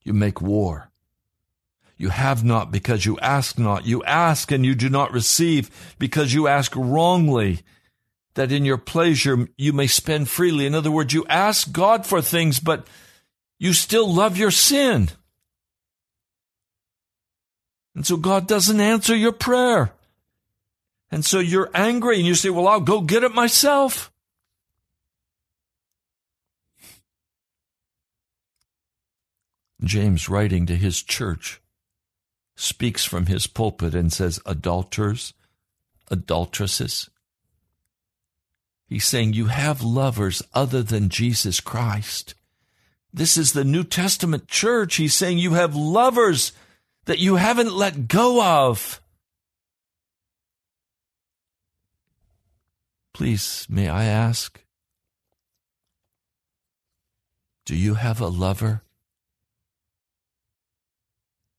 You 0.04 0.12
make 0.12 0.42
war. 0.42 0.92
You 1.96 2.10
have 2.10 2.44
not 2.44 2.72
because 2.72 3.06
you 3.06 3.18
ask 3.20 3.58
not. 3.58 3.86
You 3.86 4.04
ask 4.04 4.52
and 4.52 4.66
you 4.66 4.76
do 4.76 4.90
not 4.90 5.14
receive 5.14 5.96
because 5.98 6.34
you 6.34 6.50
ask 6.50 6.76
wrongly, 6.76 7.62
that 8.34 8.52
in 8.52 8.66
your 8.66 8.78
pleasure 8.78 9.48
you 9.58 9.72
may 9.72 9.88
spend 9.88 10.28
freely. 10.28 10.66
In 10.66 10.76
other 10.76 10.92
words, 10.92 11.14
you 11.14 11.26
ask 11.30 11.72
God 11.72 12.06
for 12.06 12.22
things, 12.22 12.60
but 12.60 12.86
you 13.60 13.72
still 13.72 14.12
love 14.12 14.36
your 14.36 14.52
sin. 14.52 15.10
And 17.96 18.06
so 18.06 18.18
God 18.18 18.46
doesn't 18.46 18.82
answer 18.82 19.16
your 19.16 19.32
prayer. 19.32 19.94
And 21.12 21.24
so 21.24 21.40
you're 21.40 21.70
angry 21.74 22.18
and 22.18 22.26
you 22.26 22.36
say, 22.36 22.50
Well, 22.50 22.68
I'll 22.68 22.82
go 22.82 23.00
get 23.00 23.24
it 23.24 23.34
myself. 23.34 24.12
James, 29.84 30.30
writing 30.30 30.66
to 30.66 30.76
his 30.76 31.02
church, 31.02 31.62
speaks 32.56 33.06
from 33.06 33.26
his 33.26 33.48
pulpit 33.48 33.94
and 33.94 34.12
says, 34.12 34.40
adulterers, 34.46 35.34
adulteresses. 36.10 37.10
He's 38.88 39.06
saying, 39.06 39.34
You 39.34 39.48
have 39.48 39.82
lovers 39.82 40.44
other 40.54 40.84
than 40.84 41.10
Jesus 41.10 41.60
Christ. 41.60 42.36
This 43.14 43.38
is 43.38 43.54
the 43.54 43.64
New 43.64 43.84
Testament 43.84 44.48
church. 44.48 44.96
He's 44.96 45.14
saying, 45.14 45.38
You 45.38 45.54
have 45.54 45.76
lovers 45.76 46.52
that 47.06 47.20
you 47.20 47.36
haven't 47.36 47.74
let 47.74 48.08
go 48.08 48.44
of. 48.44 49.02
Please, 53.14 53.68
may 53.70 53.88
I 53.88 54.06
ask, 54.06 54.60
do 57.66 57.76
you 57.76 57.94
have 57.94 58.20
a 58.20 58.28
lover 58.28 58.82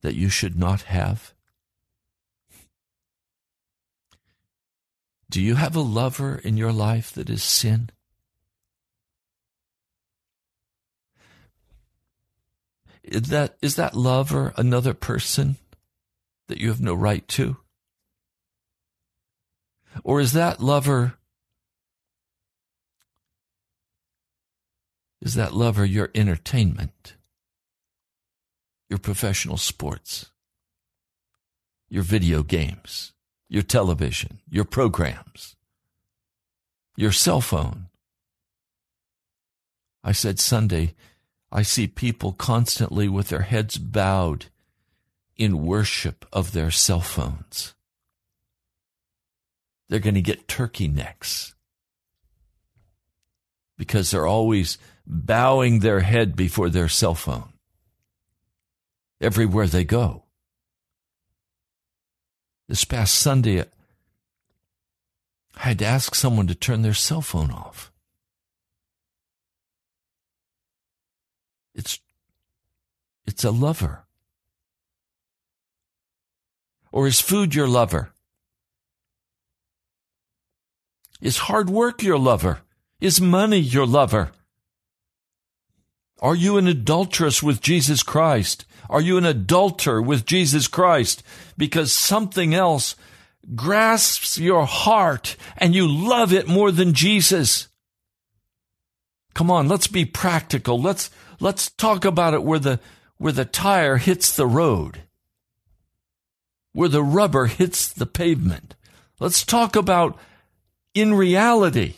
that 0.05 0.15
you 0.15 0.29
should 0.29 0.55
not 0.55 0.83
have? 0.83 1.33
Do 5.31 5.41
you 5.41 5.55
have 5.55 5.75
a 5.75 5.81
lover 5.81 6.37
in 6.45 6.59
your 6.59 6.73
life 6.73 7.11
that 7.13 7.31
is 7.31 7.43
sin? 7.43 7.89
Is 13.03 13.29
that, 13.29 13.57
is 13.63 13.77
that 13.77 13.97
lover 13.97 14.53
another 14.59 14.93
person 14.93 15.57
that 16.49 16.59
you 16.59 16.69
have 16.69 16.83
no 16.83 16.93
right 16.93 17.27
to? 17.29 17.57
Or 20.05 20.21
is 20.21 20.35
that 20.35 20.61
lover 20.61 21.15
is 25.23 25.33
that 25.33 25.55
lover 25.55 25.87
your 25.87 26.11
entertainment? 26.15 27.17
Your 28.95 29.01
professional 29.01 29.57
sports, 29.57 30.31
your 31.89 32.05
video 32.05 32.45
games, 32.45 33.13
your 33.49 33.61
television, 33.65 34.39
your 34.49 34.65
programs, 34.65 35.57
your 36.97 37.11
cell 37.11 37.41
phone. 37.41 37.87
I 40.05 40.13
said 40.13 40.39
Sunday, 40.39 40.95
I 41.51 41.63
see 41.63 41.89
people 41.89 42.35
constantly 42.35 43.09
with 43.09 43.31
their 43.31 43.41
heads 43.41 43.79
bowed 43.79 44.47
in 45.37 45.67
worship 45.67 46.25
of 46.33 46.53
their 46.53 46.71
cell 46.71 47.01
phones. 47.01 47.75
They're 49.89 49.99
going 49.99 50.15
to 50.15 50.23
get 50.23 50.47
turkey 50.47 50.87
necks 50.87 51.57
because 53.77 54.13
they're 54.13 54.25
always 54.25 54.79
bowing 55.05 55.81
their 55.81 55.99
head 55.99 56.37
before 56.37 56.71
their 56.71 56.89
cell 56.89 57.17
phone 57.17 57.54
everywhere 59.25 59.67
they 59.67 59.85
go. 59.85 60.23
This 62.69 62.85
past 62.85 63.15
Sunday, 63.15 63.61
I 63.61 63.67
had 65.57 65.79
to 65.81 65.87
ask 65.87 66.15
someone 66.15 66.47
to 66.47 66.55
turn 66.55 66.83
their 66.83 66.95
cell 66.95 67.21
phone 67.21 67.51
off. 67.51 67.91
It's, 71.75 71.99
it's 73.27 73.45
a 73.45 73.51
lover. 73.51 74.05
Or 76.93 77.07
is 77.07 77.21
food 77.21 77.55
your 77.55 77.67
lover? 77.67 78.13
Is 81.21 81.39
hard 81.39 81.69
work 81.69 82.03
your 82.03 82.19
lover? 82.19 82.61
Is 83.01 83.21
money 83.21 83.59
your 83.59 83.87
lover? 83.87 84.31
Are 86.21 86.35
you 86.35 86.57
an 86.57 86.69
adulteress 86.69 87.43
with 87.43 87.61
Jesus 87.61 88.03
Christ? 88.03 88.65
Are 88.95 89.01
you 89.01 89.19
an 89.19 89.27
adulterer 89.27 90.01
with 90.01 90.25
Jesus 90.25 90.69
Christ? 90.69 91.25
Because 91.59 91.91
something 91.91 92.55
else 92.55 92.95
grasps 93.57 94.39
your 94.39 94.67
heart 94.67 95.35
and 95.57 95.75
you 95.75 95.89
love 95.89 96.33
it 96.33 96.47
more 96.47 96.71
than 96.71 96.95
Jesus. 96.95 97.67
Come 99.35 99.51
on, 99.51 99.67
let's 99.67 99.89
be 99.89 100.05
practical. 100.05 100.81
Let's, 100.81 101.11
let's 101.41 101.73
talk 101.73 102.05
about 102.05 102.35
it 102.35 102.45
where 102.45 102.61
the, 102.61 102.79
where 103.17 103.33
the 103.33 103.45
tire 103.45 103.97
hits 103.97 104.37
the 104.37 104.47
road, 104.47 105.03
where 106.73 106.89
the 106.89 107.03
rubber 107.03 107.47
hits 107.47 107.93
the 107.93 108.07
pavement. 108.07 108.77
Let's 109.19 109.45
talk 109.45 109.75
about 109.75 110.17
in 110.95 111.15
reality. 111.15 111.95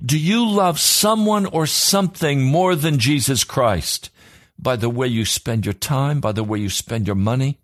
Do 0.00 0.16
you 0.16 0.48
love 0.48 0.78
someone 0.78 1.46
or 1.46 1.66
something 1.66 2.44
more 2.44 2.76
than 2.76 3.00
Jesus 3.00 3.42
Christ? 3.42 4.10
By 4.58 4.76
the 4.76 4.90
way 4.90 5.06
you 5.06 5.24
spend 5.24 5.64
your 5.64 5.72
time, 5.72 6.20
by 6.20 6.32
the 6.32 6.44
way 6.44 6.58
you 6.58 6.68
spend 6.68 7.06
your 7.06 7.16
money. 7.16 7.58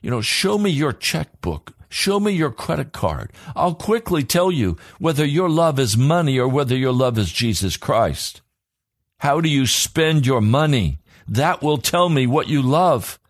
You 0.00 0.10
know, 0.10 0.20
show 0.20 0.58
me 0.58 0.70
your 0.70 0.92
checkbook. 0.92 1.74
Show 1.88 2.18
me 2.18 2.32
your 2.32 2.50
credit 2.50 2.92
card. 2.92 3.32
I'll 3.54 3.74
quickly 3.74 4.24
tell 4.24 4.50
you 4.50 4.78
whether 4.98 5.24
your 5.24 5.50
love 5.50 5.78
is 5.78 5.96
money 5.96 6.38
or 6.38 6.48
whether 6.48 6.74
your 6.74 6.92
love 6.92 7.18
is 7.18 7.30
Jesus 7.30 7.76
Christ. 7.76 8.40
How 9.18 9.40
do 9.40 9.48
you 9.48 9.66
spend 9.66 10.26
your 10.26 10.40
money? 10.40 11.00
That 11.28 11.62
will 11.62 11.78
tell 11.78 12.08
me 12.08 12.26
what 12.26 12.48
you 12.48 12.62
love. 12.62 13.20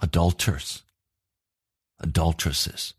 Adulterers, 0.00 0.84
adulteresses. 1.98 2.94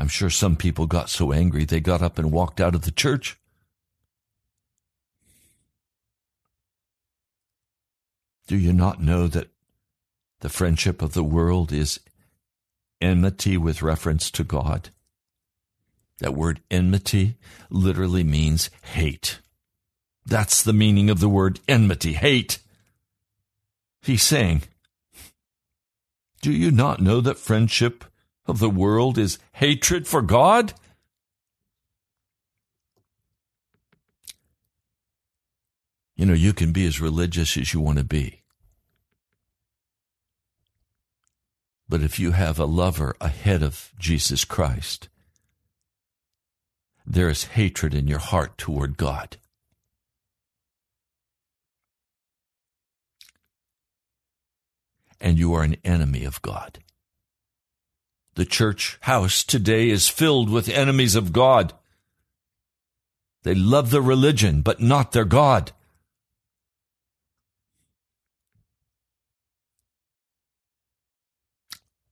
I'm 0.00 0.08
sure 0.08 0.30
some 0.30 0.56
people 0.56 0.86
got 0.86 1.10
so 1.10 1.30
angry 1.30 1.66
they 1.66 1.78
got 1.78 2.00
up 2.00 2.18
and 2.18 2.32
walked 2.32 2.58
out 2.58 2.74
of 2.74 2.82
the 2.82 2.90
church. 2.90 3.38
Do 8.46 8.56
you 8.56 8.72
not 8.72 9.02
know 9.02 9.26
that 9.26 9.50
the 10.40 10.48
friendship 10.48 11.02
of 11.02 11.12
the 11.12 11.22
world 11.22 11.70
is 11.70 12.00
enmity 13.02 13.58
with 13.58 13.82
reference 13.82 14.30
to 14.30 14.42
God? 14.42 14.88
That 16.20 16.34
word 16.34 16.62
enmity 16.70 17.36
literally 17.68 18.24
means 18.24 18.70
hate. 18.82 19.40
That's 20.24 20.62
the 20.62 20.72
meaning 20.72 21.10
of 21.10 21.20
the 21.20 21.28
word 21.28 21.60
enmity, 21.68 22.14
hate. 22.14 22.58
He's 24.00 24.22
saying, 24.22 24.62
Do 26.40 26.50
you 26.50 26.70
not 26.70 27.02
know 27.02 27.20
that 27.20 27.36
friendship 27.36 28.06
of 28.50 28.58
the 28.58 28.68
world 28.68 29.16
is 29.16 29.38
hatred 29.52 30.06
for 30.06 30.20
God? 30.20 30.74
You 36.16 36.26
know, 36.26 36.34
you 36.34 36.52
can 36.52 36.72
be 36.72 36.86
as 36.86 37.00
religious 37.00 37.56
as 37.56 37.72
you 37.72 37.80
want 37.80 37.96
to 37.96 38.04
be. 38.04 38.42
But 41.88 42.02
if 42.02 42.20
you 42.20 42.32
have 42.32 42.58
a 42.58 42.66
lover 42.66 43.16
ahead 43.20 43.62
of 43.62 43.90
Jesus 43.98 44.44
Christ, 44.44 45.08
there 47.06 47.28
is 47.28 47.44
hatred 47.44 47.94
in 47.94 48.06
your 48.06 48.18
heart 48.18 48.58
toward 48.58 48.96
God. 48.96 49.38
And 55.20 55.38
you 55.38 55.52
are 55.54 55.64
an 55.64 55.76
enemy 55.84 56.24
of 56.24 56.40
God. 56.42 56.78
The 58.34 58.44
church 58.44 58.98
house 59.02 59.42
today 59.42 59.90
is 59.90 60.08
filled 60.08 60.48
with 60.48 60.68
enemies 60.68 61.16
of 61.16 61.32
God. 61.32 61.72
They 63.42 63.54
love 63.54 63.90
their 63.90 64.00
religion, 64.00 64.62
but 64.62 64.80
not 64.80 65.12
their 65.12 65.24
God. 65.24 65.72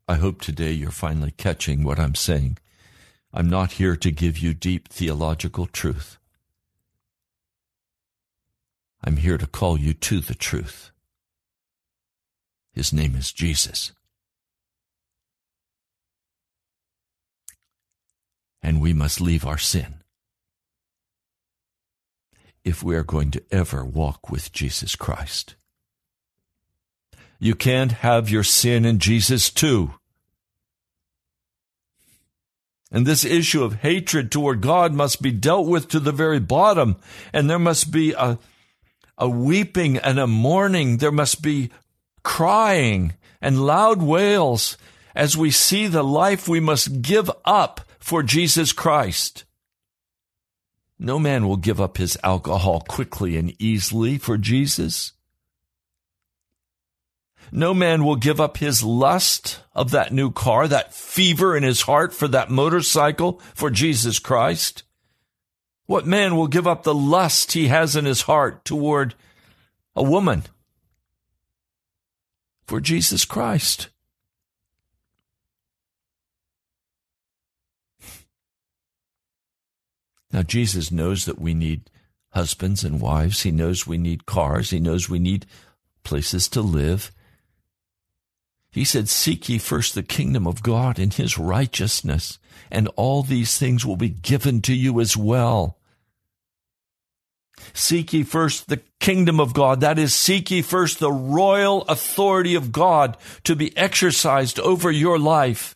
I 0.08 0.14
hope 0.14 0.40
today 0.40 0.72
you're 0.72 0.90
finally 0.90 1.32
catching 1.32 1.84
what 1.84 1.98
I'm 1.98 2.14
saying. 2.14 2.56
I'm 3.32 3.50
not 3.50 3.72
here 3.72 3.94
to 3.94 4.10
give 4.10 4.38
you 4.38 4.54
deep 4.54 4.88
theological 4.88 5.66
truth. 5.66 6.16
I'm 9.04 9.18
here 9.18 9.36
to 9.36 9.46
call 9.46 9.78
you 9.78 9.92
to 9.92 10.20
the 10.20 10.34
truth. 10.34 10.90
His 12.72 12.92
name 12.92 13.14
is 13.14 13.32
Jesus. 13.32 13.92
And 18.62 18.80
we 18.80 18.92
must 18.92 19.20
leave 19.20 19.46
our 19.46 19.59
sin 19.59 20.02
if 22.64 22.82
we 22.82 22.96
are 22.96 23.04
going 23.04 23.30
to 23.30 23.42
ever 23.50 23.84
walk 23.84 24.30
with 24.30 24.52
Jesus 24.52 24.94
Christ. 24.96 25.54
You 27.38 27.54
can't 27.54 27.92
have 27.92 28.28
your 28.28 28.42
sin 28.42 28.84
in 28.84 28.98
Jesus 28.98 29.48
too. 29.50 29.94
And 32.90 33.06
this 33.06 33.24
issue 33.24 33.62
of 33.62 33.74
hatred 33.74 34.32
toward 34.32 34.61
God 34.61 34.92
must 34.92 35.22
be 35.22 35.30
dealt 35.30 35.66
with 35.66 35.88
to 35.88 36.00
the 36.00 36.12
very 36.12 36.40
bottom. 36.40 36.96
And 37.32 37.48
there 37.48 37.59
must 37.59 37.90
be 37.90 38.12
a, 38.12 38.38
a 39.16 39.28
weeping 39.28 39.98
and 39.98 40.18
a 40.18 40.26
mourning. 40.26 40.96
There 40.96 41.12
must 41.12 41.42
be 41.42 41.70
crying 42.22 43.14
and 43.40 43.64
loud 43.64 44.02
wails 44.02 44.76
as 45.14 45.36
we 45.36 45.50
see 45.50 45.86
the 45.86 46.02
life 46.02 46.48
we 46.48 46.61
must 46.61 47.02
give 47.02 47.30
up 47.44 47.82
for 48.09 48.22
Jesus 48.22 48.72
Christ. 48.72 49.44
No 50.98 51.18
man 51.18 51.46
will 51.46 51.59
give 51.59 51.78
up 51.78 51.98
his 51.98 52.16
alcohol 52.24 52.80
quickly 52.80 53.36
and 53.36 53.54
easily 53.61 54.16
for 54.16 54.38
Jesus. 54.38 55.12
No 57.52 57.74
man 57.74 58.04
will 58.04 58.16
give 58.16 58.40
up 58.40 58.56
his 58.56 58.82
lust 58.82 59.61
of 59.74 59.90
that 59.90 60.11
new 60.11 60.30
car, 60.30 60.66
that 60.66 60.94
fever 60.94 61.54
in 61.54 61.62
his 61.62 61.82
heart 61.82 62.14
for 62.14 62.26
that 62.28 62.48
motorcycle 62.48 63.42
for 63.54 63.68
Jesus 63.68 64.18
Christ. 64.18 64.84
What 65.84 66.06
man 66.06 66.34
will 66.34 66.48
give 66.48 66.66
up 66.66 66.84
the 66.84 66.94
lust 66.94 67.52
he 67.52 67.68
has 67.68 67.94
in 67.94 68.06
his 68.06 68.22
heart 68.22 68.64
toward 68.64 69.16
a 69.94 70.02
woman 70.02 70.44
for 72.64 72.80
Jesus 72.80 73.26
Christ? 73.26 73.90
Now, 80.32 80.42
Jesus 80.42 80.90
knows 80.90 81.24
that 81.24 81.38
we 81.38 81.54
need 81.54 81.90
husbands 82.30 82.84
and 82.84 83.00
wives. 83.00 83.42
He 83.42 83.50
knows 83.50 83.86
we 83.86 83.98
need 83.98 84.26
cars. 84.26 84.70
He 84.70 84.78
knows 84.80 85.08
we 85.08 85.18
need 85.18 85.46
places 86.04 86.48
to 86.48 86.60
live. 86.60 87.10
He 88.70 88.84
said, 88.84 89.08
Seek 89.08 89.48
ye 89.48 89.58
first 89.58 89.94
the 89.94 90.02
kingdom 90.02 90.46
of 90.46 90.62
God 90.62 90.98
and 90.98 91.12
his 91.12 91.38
righteousness, 91.38 92.38
and 92.70 92.88
all 92.96 93.22
these 93.22 93.58
things 93.58 93.84
will 93.84 93.96
be 93.96 94.10
given 94.10 94.60
to 94.62 94.74
you 94.74 95.00
as 95.00 95.16
well. 95.16 95.78
Seek 97.72 98.12
ye 98.12 98.22
first 98.22 98.68
the 98.68 98.80
kingdom 99.00 99.40
of 99.40 99.54
God. 99.54 99.80
That 99.80 99.98
is, 99.98 100.14
seek 100.14 100.50
ye 100.50 100.62
first 100.62 100.98
the 100.98 101.12
royal 101.12 101.82
authority 101.82 102.54
of 102.54 102.72
God 102.72 103.16
to 103.44 103.56
be 103.56 103.76
exercised 103.76 104.60
over 104.60 104.90
your 104.90 105.18
life. 105.18 105.74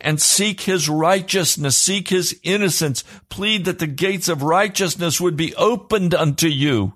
And 0.00 0.20
seek 0.20 0.62
his 0.62 0.88
righteousness, 0.88 1.76
seek 1.76 2.08
his 2.08 2.38
innocence. 2.42 3.04
Plead 3.28 3.64
that 3.64 3.78
the 3.78 3.86
gates 3.86 4.28
of 4.28 4.42
righteousness 4.42 5.20
would 5.20 5.36
be 5.36 5.54
opened 5.56 6.14
unto 6.14 6.48
you. 6.48 6.94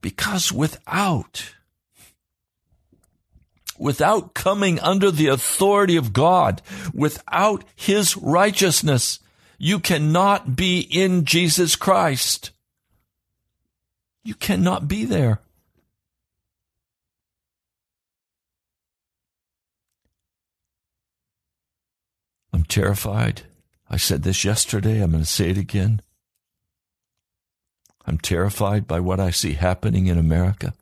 Because 0.00 0.52
without 0.52 1.52
without 3.78 4.34
coming 4.34 4.78
under 4.80 5.10
the 5.10 5.28
authority 5.28 5.96
of 5.96 6.12
God, 6.12 6.60
without 6.92 7.64
His 7.74 8.16
righteousness, 8.16 9.20
you 9.56 9.78
cannot 9.78 10.56
be 10.56 10.80
in 10.80 11.24
Jesus 11.24 11.76
Christ. 11.76 12.50
You 14.24 14.34
cannot 14.34 14.88
be 14.88 15.04
there. 15.04 15.40
I'm 22.58 22.64
terrified. 22.64 23.42
I 23.88 23.98
said 23.98 24.24
this 24.24 24.44
yesterday. 24.44 25.00
I'm 25.00 25.12
going 25.12 25.22
to 25.22 25.30
say 25.30 25.50
it 25.50 25.56
again. 25.56 26.02
I'm 28.04 28.18
terrified 28.18 28.84
by 28.88 28.98
what 28.98 29.20
I 29.20 29.30
see 29.30 29.52
happening 29.52 30.08
in 30.08 30.18
America 30.18 30.74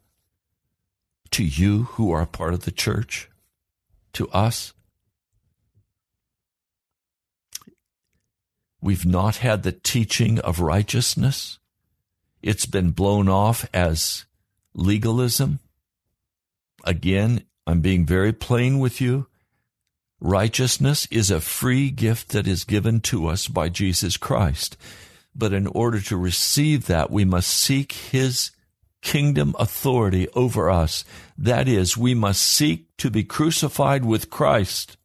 to 1.33 1.45
you 1.45 1.83
who 1.83 2.11
are 2.13 2.23
a 2.23 2.27
part 2.27 2.55
of 2.55 2.65
the 2.65 2.71
church, 2.71 3.29
to 4.15 4.27
us. 4.31 4.73
We've 8.81 9.05
not 9.05 9.37
had 9.37 9.63
the 9.63 9.73
teaching 9.73 10.39
of 10.39 10.61
righteousness. 10.61 11.59
It's 12.41 12.65
been 12.65 12.93
blown 12.93 13.29
off 13.29 13.69
as 13.75 14.25
legalism. 14.73 15.61
Again, 16.85 17.43
I'm 17.67 17.83
being 17.83 18.07
very 18.07 18.33
plain 18.33 18.79
with 18.79 18.99
you. 19.03 19.27
Righteousness 20.27 21.07
is 21.09 21.31
a 21.31 21.41
free 21.41 21.89
gift 21.89 22.31
that 22.31 22.49
is 22.49 22.65
given 22.65 22.99
to 23.03 23.29
us 23.29 23.47
by 23.47 23.69
Jesus 23.69 24.17
Christ. 24.17 24.77
But 25.37 25.53
in 25.53 25.69
order 25.69 26.01
to 26.01 26.17
receive 26.17 26.87
that, 26.87 27.13
we 27.13 27.25
must 27.25 27.49
seek 27.49 27.93
His 27.93 28.51
kingdom 29.03 29.55
authority 29.57 30.27
over 30.35 30.69
us. 30.69 31.05
That 31.39 31.69
is, 31.69 31.97
we 31.97 32.13
must 32.13 32.43
seek 32.43 32.89
to 32.97 33.09
be 33.09 33.23
crucified 33.23 34.05
with 34.05 34.29
Christ. 34.29 34.97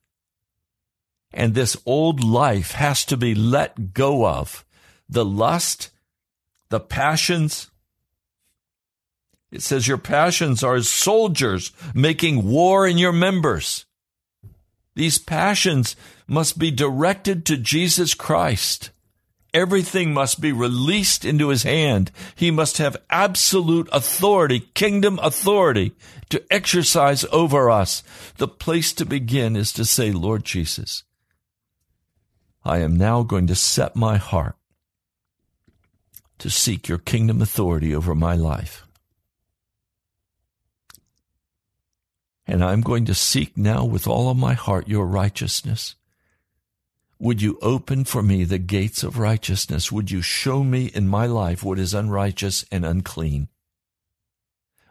And 1.32 1.54
this 1.54 1.78
old 1.86 2.24
life 2.24 2.72
has 2.72 3.06
to 3.06 3.16
be 3.16 3.36
let 3.36 3.94
go 3.94 4.26
of. 4.26 4.66
The 5.08 5.24
lust, 5.24 5.92
the 6.70 6.80
passions. 6.80 7.70
It 9.52 9.62
says 9.62 9.88
your 9.88 10.00
passions 10.00 10.64
are 10.64 10.74
as 10.74 10.90
soldiers 10.90 11.72
making 11.94 12.50
war 12.50 12.88
in 12.88 12.98
your 12.98 13.14
members. 13.14 13.86
These 14.96 15.20
passions 15.20 15.96
must 16.28 16.60
be 16.60 16.72
directed 16.72 17.46
to 17.46 17.58
Jesus 17.58 18.14
Christ. 18.14 18.92
Everything 19.54 20.14
must 20.14 20.40
be 20.40 20.52
released 20.52 21.26
into 21.26 21.50
his 21.50 21.64
hand. 21.64 22.12
He 22.36 22.52
must 22.52 22.78
have 22.78 22.96
absolute 23.10 23.90
authority, 23.92 24.62
kingdom 24.74 25.20
authority 25.22 25.94
to 26.30 26.44
exercise 26.50 27.26
over 27.32 27.70
us. 27.70 28.04
The 28.38 28.48
place 28.48 28.94
to 28.94 29.06
begin 29.06 29.58
is 29.58 29.74
to 29.74 29.84
say, 29.84 30.12
Lord 30.12 30.46
Jesus, 30.46 31.04
I 32.64 32.80
am 32.80 32.96
now 32.96 33.24
going 33.24 33.48
to 33.48 33.56
set 33.56 33.96
my 33.96 34.18
heart 34.18 34.56
to 36.38 36.50
seek 36.50 36.88
your 36.88 36.98
kingdom 36.98 37.42
authority 37.42 37.94
over 37.94 38.16
my 38.16 38.36
life. 38.36 38.86
And 42.52 42.66
I'm 42.66 42.82
going 42.82 43.06
to 43.06 43.14
seek 43.16 43.56
now 43.56 43.86
with 43.86 44.10
all 44.10 44.30
of 44.30 44.36
my 44.36 44.56
heart 44.56 44.90
your 44.90 45.06
righteousness. 45.06 45.96
Would 47.18 47.42
you 47.42 47.58
open 47.62 48.04
for 48.04 48.22
me 48.22 48.44
the 48.44 48.58
gates 48.58 49.04
of 49.04 49.18
righteousness? 49.18 49.90
Would 49.90 50.12
you 50.12 50.22
show 50.22 50.62
me 50.62 50.88
in 50.88 51.08
my 51.08 51.28
life 51.28 51.64
what 51.64 51.80
is 51.80 51.94
unrighteous 51.94 52.66
and 52.70 52.86
unclean? 52.86 53.48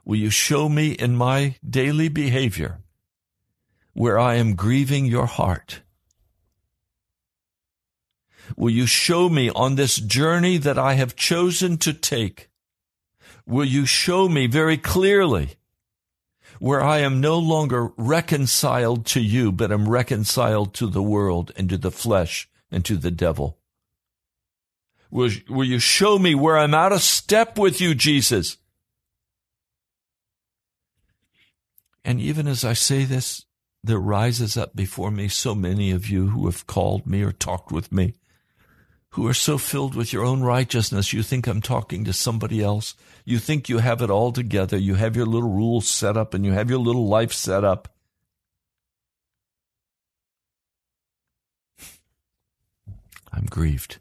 Will 0.07 0.17
you 0.17 0.31
show 0.31 0.71
me 0.71 0.93
in 0.93 1.15
my 1.17 1.57
daily 1.69 2.09
behavior 2.09 2.79
where 3.93 4.19
I 4.19 4.37
am 4.37 4.55
grieving 4.55 5.05
your 5.05 5.27
heart? 5.27 5.83
Will 8.57 8.71
you 8.71 8.87
show 8.87 9.29
me 9.29 9.51
on 9.51 9.75
this 9.75 9.97
journey 9.97 10.57
that 10.57 10.79
I 10.79 10.95
have 10.95 11.15
chosen 11.15 11.77
to 11.77 11.93
take? 11.93 12.49
Will 13.45 13.67
you 13.67 13.85
show 13.85 14.31
me 14.31 14.47
very 14.47 14.79
clearly 14.79 15.60
where 16.61 16.83
I 16.83 16.99
am 16.99 17.23
no 17.23 17.39
longer 17.39 17.91
reconciled 17.97 19.07
to 19.07 19.21
you, 19.21 19.51
but 19.51 19.73
am 19.73 19.89
reconciled 19.89 20.75
to 20.75 20.87
the 20.87 21.03
world 21.03 21.51
and 21.57 21.71
to 21.71 21.79
the 21.79 21.91
flesh 21.91 22.49
and 22.71 22.85
to 22.85 22.97
the 22.97 23.11
devil? 23.11 23.59
Will, 25.11 25.31
will 25.49 25.65
you 25.65 25.79
show 25.79 26.19
me 26.19 26.35
where 26.35 26.59
I'm 26.59 26.75
out 26.75 26.93
of 26.93 27.01
step 27.01 27.59
with 27.59 27.81
you, 27.81 27.95
Jesus? 27.95 28.59
And 32.05 32.21
even 32.21 32.47
as 32.47 32.63
I 32.63 32.75
say 32.75 33.05
this, 33.05 33.47
there 33.83 33.99
rises 33.99 34.59
up 34.59 34.77
before 34.77 35.11
me 35.11 35.29
so 35.29 35.55
many 35.55 35.91
of 35.91 36.11
you 36.11 36.29
who 36.29 36.45
have 36.45 36.67
called 36.67 37.07
me 37.07 37.23
or 37.23 37.33
talked 37.33 37.73
with 37.73 37.91
me, 37.91 38.15
who 39.11 39.27
are 39.27 39.35
so 39.35 39.57
filled 39.57 39.95
with 39.95 40.13
your 40.13 40.25
own 40.25 40.43
righteousness, 40.43 41.15
you 41.15 41.23
think 41.23 41.47
I'm 41.47 41.63
talking 41.63 42.05
to 42.05 42.13
somebody 42.13 42.63
else. 42.63 42.95
You 43.25 43.39
think 43.39 43.69
you 43.69 43.79
have 43.79 44.03
it 44.03 44.11
all 44.11 44.33
together. 44.33 44.77
You 44.77 44.95
have 44.95 45.17
your 45.17 45.27
little 45.27 45.51
rules 45.51 45.89
set 45.89 46.17
up 46.17 46.35
and 46.35 46.45
you 46.45 46.53
have 46.53 46.71
your 46.71 46.79
little 46.79 47.07
life 47.07 47.33
set 47.33 47.65
up. 47.65 47.89
I'm 53.33 53.47
grieved. 53.47 53.99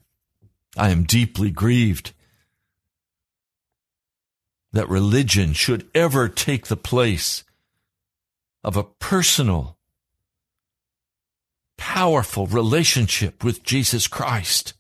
I 0.78 0.90
am 0.90 1.04
deeply 1.04 1.52
grieved 1.52 2.14
that 4.72 4.90
religion 4.90 5.54
should 5.54 5.90
ever 5.96 6.30
take 6.30 6.68
the 6.68 6.78
place 6.78 7.44
of 8.64 8.78
a 8.78 8.84
personal, 8.84 9.78
powerful 11.78 12.46
relationship 12.48 13.44
with 13.44 13.64
Jesus 13.64 14.08
Christ. 14.08 14.74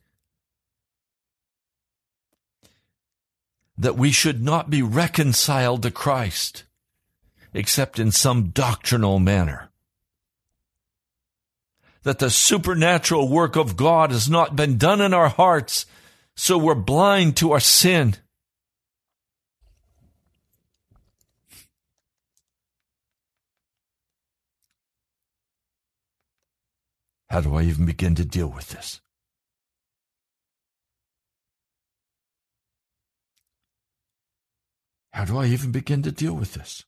That 3.79 3.95
we 3.95 4.11
should 4.11 4.43
not 4.43 4.69
be 4.69 4.81
reconciled 4.83 5.83
to 5.83 5.91
Christ 5.91 6.65
except 7.53 7.97
in 7.97 8.11
some 8.11 8.49
doctrinal 8.49 9.19
manner. 9.19 9.69
That 12.03 12.19
the 12.19 12.29
supernatural 12.29 13.29
work 13.29 13.55
of 13.55 13.75
God 13.75 14.11
has 14.11 14.29
not 14.29 14.55
been 14.55 14.77
done 14.77 15.01
in 15.01 15.13
our 15.13 15.29
hearts, 15.29 15.85
so 16.35 16.57
we're 16.57 16.75
blind 16.75 17.37
to 17.37 17.51
our 17.53 17.59
sin. 17.59 18.15
How 27.29 27.41
do 27.41 27.55
I 27.55 27.63
even 27.63 27.85
begin 27.85 28.15
to 28.15 28.25
deal 28.25 28.47
with 28.47 28.69
this? 28.69 29.01
How 35.11 35.25
do 35.25 35.37
I 35.37 35.45
even 35.47 35.71
begin 35.71 36.01
to 36.03 36.11
deal 36.11 36.33
with 36.33 36.53
this? 36.53 36.85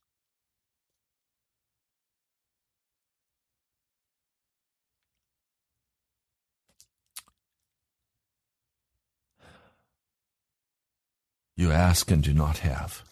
You 11.56 11.70
ask 11.70 12.10
and 12.10 12.22
do 12.22 12.32
not 12.32 12.58
have. 12.58 13.04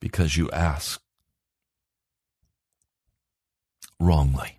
Because 0.00 0.36
you 0.36 0.50
ask 0.50 1.00
wrongly. 3.98 4.58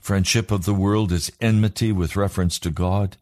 Friendship 0.00 0.50
of 0.50 0.64
the 0.64 0.74
world 0.74 1.12
is 1.12 1.30
enmity 1.40 1.92
with 1.92 2.16
reference 2.16 2.58
to 2.60 2.70
God. 2.70 3.16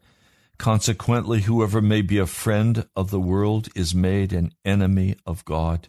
Consequently, 0.59 1.41
whoever 1.41 1.81
may 1.81 2.03
be 2.03 2.19
a 2.19 2.27
friend 2.27 2.85
of 2.95 3.09
the 3.09 3.19
world 3.19 3.69
is 3.75 3.95
made 3.95 4.31
an 4.31 4.53
enemy 4.63 5.15
of 5.25 5.43
God. 5.45 5.87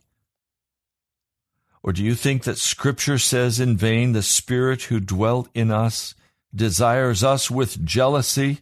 Or 1.82 1.92
do 1.92 2.02
you 2.02 2.14
think 2.14 2.44
that 2.44 2.56
Scripture 2.56 3.18
says 3.18 3.60
in 3.60 3.76
vain, 3.76 4.12
the 4.12 4.22
Spirit 4.22 4.82
who 4.84 5.00
dwelt 5.00 5.48
in 5.52 5.70
us 5.70 6.14
desires 6.54 7.22
us 7.22 7.50
with 7.50 7.84
jealousy? 7.84 8.60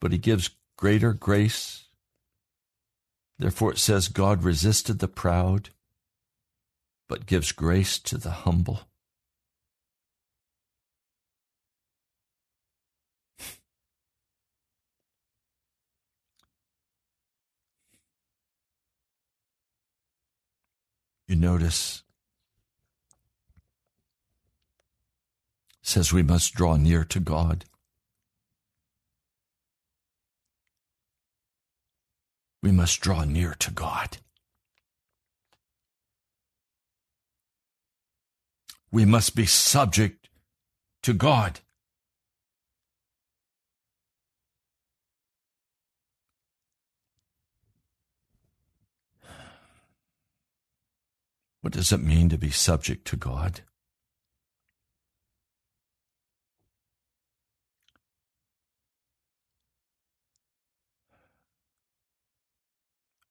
But 0.00 0.12
he 0.12 0.18
gives 0.18 0.50
greater 0.76 1.12
grace. 1.12 1.84
Therefore 3.38 3.72
it 3.72 3.78
says, 3.78 4.08
God 4.08 4.44
resisted 4.44 5.00
the 5.00 5.08
proud 5.08 5.70
but 7.08 7.26
gives 7.26 7.52
grace 7.52 7.98
to 7.98 8.18
the 8.18 8.30
humble. 8.30 8.87
You 21.28 21.36
notice 21.36 22.02
says 25.82 26.12
we 26.12 26.22
must 26.22 26.54
draw 26.54 26.76
near 26.76 27.04
to 27.04 27.20
God. 27.20 27.64
We 32.62 32.72
must 32.72 33.00
draw 33.00 33.22
near 33.24 33.54
to 33.60 33.70
God. 33.70 34.18
we 38.90 39.04
must 39.04 39.34
be 39.34 39.46
subject 39.46 40.28
to 41.02 41.12
God. 41.12 41.60
What 51.60 51.72
does 51.72 51.92
it 51.92 52.00
mean 52.00 52.28
to 52.28 52.38
be 52.38 52.50
subject 52.50 53.06
to 53.08 53.16
God? 53.16 53.62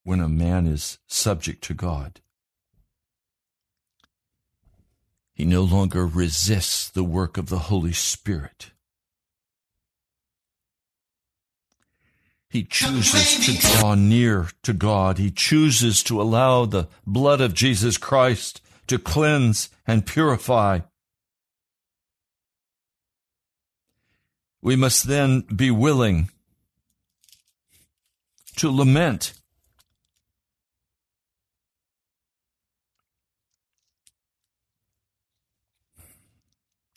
When 0.03 0.19
a 0.19 0.29
man 0.29 0.67
is 0.67 0.99
subject 1.07 1.63
to 1.65 1.73
God, 1.73 2.21
He 5.33 5.45
no 5.45 5.63
longer 5.63 6.05
resists 6.05 6.89
the 6.89 7.03
work 7.03 7.37
of 7.37 7.49
the 7.49 7.59
Holy 7.59 7.93
Spirit. 7.93 8.71
He 12.57 12.63
chooses 12.63 13.45
to 13.45 13.67
draw 13.67 13.93
near 13.93 14.49
to 14.63 14.73
God. 14.73 15.19
He 15.19 15.29
chooses 15.29 16.01
to 16.01 16.19
allow 16.19 16.65
the 16.65 16.87
blood 17.05 17.39
of 17.39 17.53
Jesus 17.53 17.99
Christ 17.99 18.61
to 18.87 18.97
cleanse 18.97 19.69
and 19.85 20.07
purify. 20.07 20.79
We 24.59 24.75
must 24.75 25.03
then 25.03 25.41
be 25.41 25.69
willing 25.69 26.29
to 28.55 28.71
lament 28.71 29.33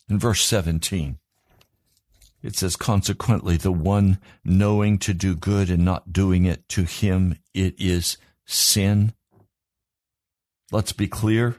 In 0.09 0.19
verse 0.19 0.43
17, 0.43 1.20
it 2.43 2.57
says, 2.57 2.77
Consequently, 2.77 3.57
the 3.57 3.73
one 3.73 4.19
knowing 4.45 4.99
to 4.99 5.15
do 5.15 5.35
good 5.35 5.71
and 5.71 5.85
not 5.85 6.13
doing 6.13 6.45
it, 6.45 6.69
to 6.71 6.85
him 6.85 7.39
it 7.55 7.75
is 7.79 8.17
sin. 8.47 9.13
Let's 10.73 10.93
be 10.93 11.09
clear. 11.09 11.57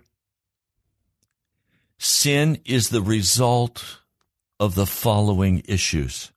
Sin 1.97 2.59
is 2.65 2.89
the 2.89 3.01
result 3.01 3.99
of 4.59 4.75
the 4.75 4.87
following 4.87 5.61
issues. 5.67 6.31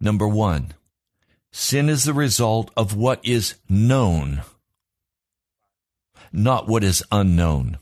Number 0.00 0.26
one, 0.26 0.74
sin 1.52 1.88
is 1.88 2.04
the 2.04 2.14
result 2.14 2.70
of 2.76 2.96
what 2.96 3.20
is 3.24 3.54
known, 3.68 4.42
not 6.32 6.66
what 6.66 6.82
is 6.82 7.02
unknown. 7.12 7.78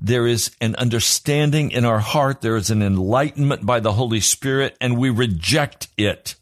There 0.00 0.26
is 0.26 0.50
an 0.60 0.74
understanding 0.76 1.70
in 1.70 1.84
our 1.84 2.00
heart. 2.00 2.40
There 2.40 2.56
is 2.56 2.70
an 2.70 2.82
enlightenment 2.82 3.64
by 3.64 3.80
the 3.80 3.92
Holy 3.92 4.20
Spirit, 4.20 4.76
and 4.80 4.98
we 4.98 5.10
reject 5.10 5.88
it. 5.96 6.34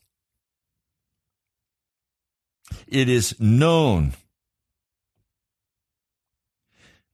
It 2.89 3.09
is 3.09 3.39
known. 3.41 4.15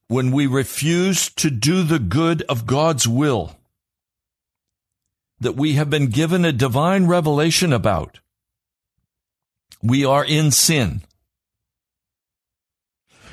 When 0.09 0.33
we 0.33 0.47
refuse 0.47 1.31
to 1.35 1.51
do 1.51 1.83
the 1.83 2.01
good 2.01 2.43
of 2.49 2.67
God's 2.67 3.07
will, 3.07 3.57
that 5.39 5.57
we 5.57 5.75
have 5.75 5.89
been 5.89 6.09
given 6.09 6.45
a 6.45 6.53
divine 6.53 7.07
revelation 7.07 7.73
about, 7.73 8.21
we 9.83 10.05
are 10.05 10.25
in 10.25 10.51
sin 10.51 11.03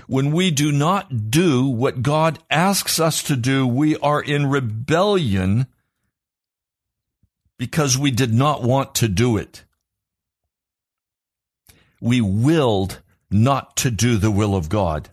when 0.08 0.32
we 0.32 0.52
do 0.52 0.72
not 0.72 1.30
do 1.30 1.68
what 1.68 2.02
God 2.02 2.40
asks 2.50 3.00
us 3.00 3.22
to 3.24 3.36
do, 3.36 3.68
we 3.68 3.98
are 3.98 4.22
in 4.22 4.50
rebellion 4.50 5.68
because 7.60 7.98
we 7.98 8.10
did 8.12 8.34
not 8.34 8.64
want 8.64 8.96
to 8.96 9.10
do 9.10 9.36
it. 9.38 9.66
We 12.00 12.22
willed 12.22 13.02
not 13.30 13.76
to 13.78 13.92
do 13.92 14.18
the 14.18 14.32
will 14.32 14.56
of 14.56 14.70
God. 14.70 15.10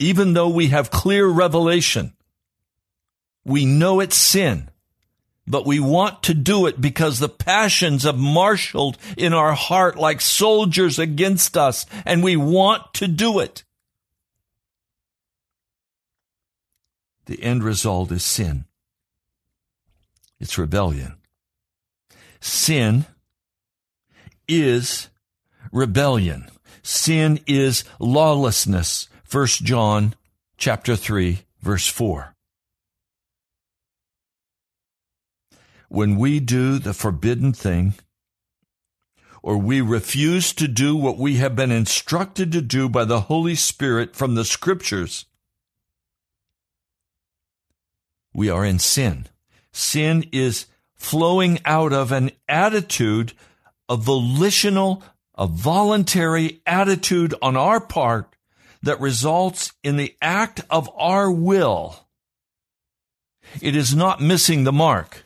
Even 0.00 0.32
though 0.32 0.48
we 0.48 0.68
have 0.68 0.90
clear 0.90 1.26
revelation, 1.26 2.12
we 3.44 3.66
know 3.66 4.00
it's 4.00 4.16
sin. 4.16 4.70
But 5.48 5.66
we 5.66 5.80
want 5.80 6.22
to 6.24 6.34
do 6.34 6.66
it 6.66 6.80
because 6.80 7.18
the 7.18 7.28
passions 7.28 8.04
have 8.04 8.18
marshaled 8.18 8.98
in 9.16 9.32
our 9.32 9.54
heart 9.54 9.96
like 9.96 10.20
soldiers 10.20 10.98
against 10.98 11.56
us, 11.56 11.86
and 12.04 12.22
we 12.22 12.36
want 12.36 12.94
to 12.94 13.08
do 13.08 13.38
it. 13.38 13.64
The 17.26 17.42
end 17.42 17.62
result 17.62 18.10
is 18.12 18.24
sin. 18.24 18.64
It's 20.40 20.56
rebellion. 20.56 21.14
Sin 22.40 23.06
is 24.46 25.08
rebellion. 25.72 26.48
Sin 26.82 27.40
is 27.46 27.84
lawlessness. 27.98 29.08
1 29.30 29.46
John 29.46 30.14
chapter 30.56 30.96
3 30.96 31.40
verse 31.60 31.88
4. 31.88 32.34
When 35.88 36.16
we 36.16 36.38
do 36.38 36.78
the 36.78 36.92
forbidden 36.92 37.52
thing, 37.52 37.94
or 39.42 39.56
we 39.56 39.80
refuse 39.80 40.52
to 40.52 40.68
do 40.68 40.94
what 40.94 41.16
we 41.16 41.36
have 41.36 41.56
been 41.56 41.70
instructed 41.70 42.52
to 42.52 42.60
do 42.60 42.88
by 42.88 43.04
the 43.04 43.22
Holy 43.22 43.54
Spirit 43.54 44.14
from 44.14 44.34
the 44.34 44.44
Scriptures, 44.44 45.24
we 48.34 48.50
are 48.50 48.64
in 48.64 48.78
sin. 48.78 49.26
Sin 49.72 50.28
is 50.32 50.66
flowing 50.94 51.58
out 51.64 51.92
of 51.92 52.12
an 52.12 52.32
attitude, 52.48 53.32
a 53.88 53.96
volitional, 53.96 55.02
a 55.36 55.46
voluntary 55.46 56.60
attitude 56.66 57.34
on 57.40 57.56
our 57.56 57.80
part 57.80 58.34
that 58.82 59.00
results 59.00 59.72
in 59.82 59.96
the 59.96 60.14
act 60.20 60.60
of 60.68 60.90
our 60.96 61.30
will. 61.30 62.06
It 63.62 63.74
is 63.74 63.94
not 63.94 64.20
missing 64.20 64.64
the 64.64 64.72
mark. 64.72 65.24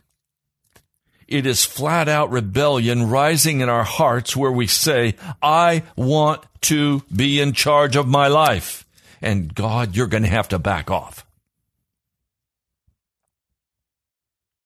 It 1.32 1.46
is 1.46 1.64
flat 1.64 2.10
out 2.10 2.30
rebellion 2.30 3.08
rising 3.08 3.62
in 3.62 3.70
our 3.70 3.84
hearts 3.84 4.36
where 4.36 4.52
we 4.52 4.66
say, 4.66 5.16
I 5.40 5.82
want 5.96 6.44
to 6.62 7.00
be 7.14 7.40
in 7.40 7.54
charge 7.54 7.96
of 7.96 8.06
my 8.06 8.28
life. 8.28 8.84
And 9.22 9.54
God, 9.54 9.96
you're 9.96 10.08
going 10.08 10.24
to 10.24 10.28
have 10.28 10.50
to 10.50 10.58
back 10.58 10.90
off. 10.90 11.24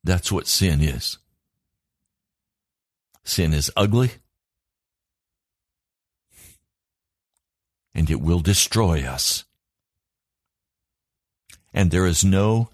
That's 0.02 0.32
what 0.32 0.48
sin 0.48 0.80
is. 0.80 1.18
Sin 3.22 3.54
is 3.54 3.70
ugly. 3.76 4.10
And 7.94 8.10
it 8.10 8.20
will 8.20 8.40
destroy 8.40 9.04
us. 9.04 9.44
And 11.72 11.92
there 11.92 12.06
is 12.06 12.24
no 12.24 12.70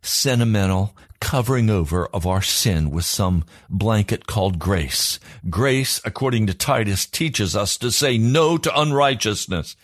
sentimental 0.00 0.94
covering 1.20 1.68
over 1.70 2.06
of 2.06 2.26
our 2.26 2.42
sin 2.42 2.90
with 2.90 3.04
some 3.04 3.44
blanket 3.68 4.26
called 4.26 4.58
grace. 4.58 5.18
Grace, 5.50 6.00
according 6.04 6.46
to 6.46 6.54
Titus, 6.54 7.06
teaches 7.06 7.56
us 7.56 7.76
to 7.78 7.90
say 7.90 8.18
no 8.18 8.56
to 8.58 8.80
unrighteousness. 8.80 9.76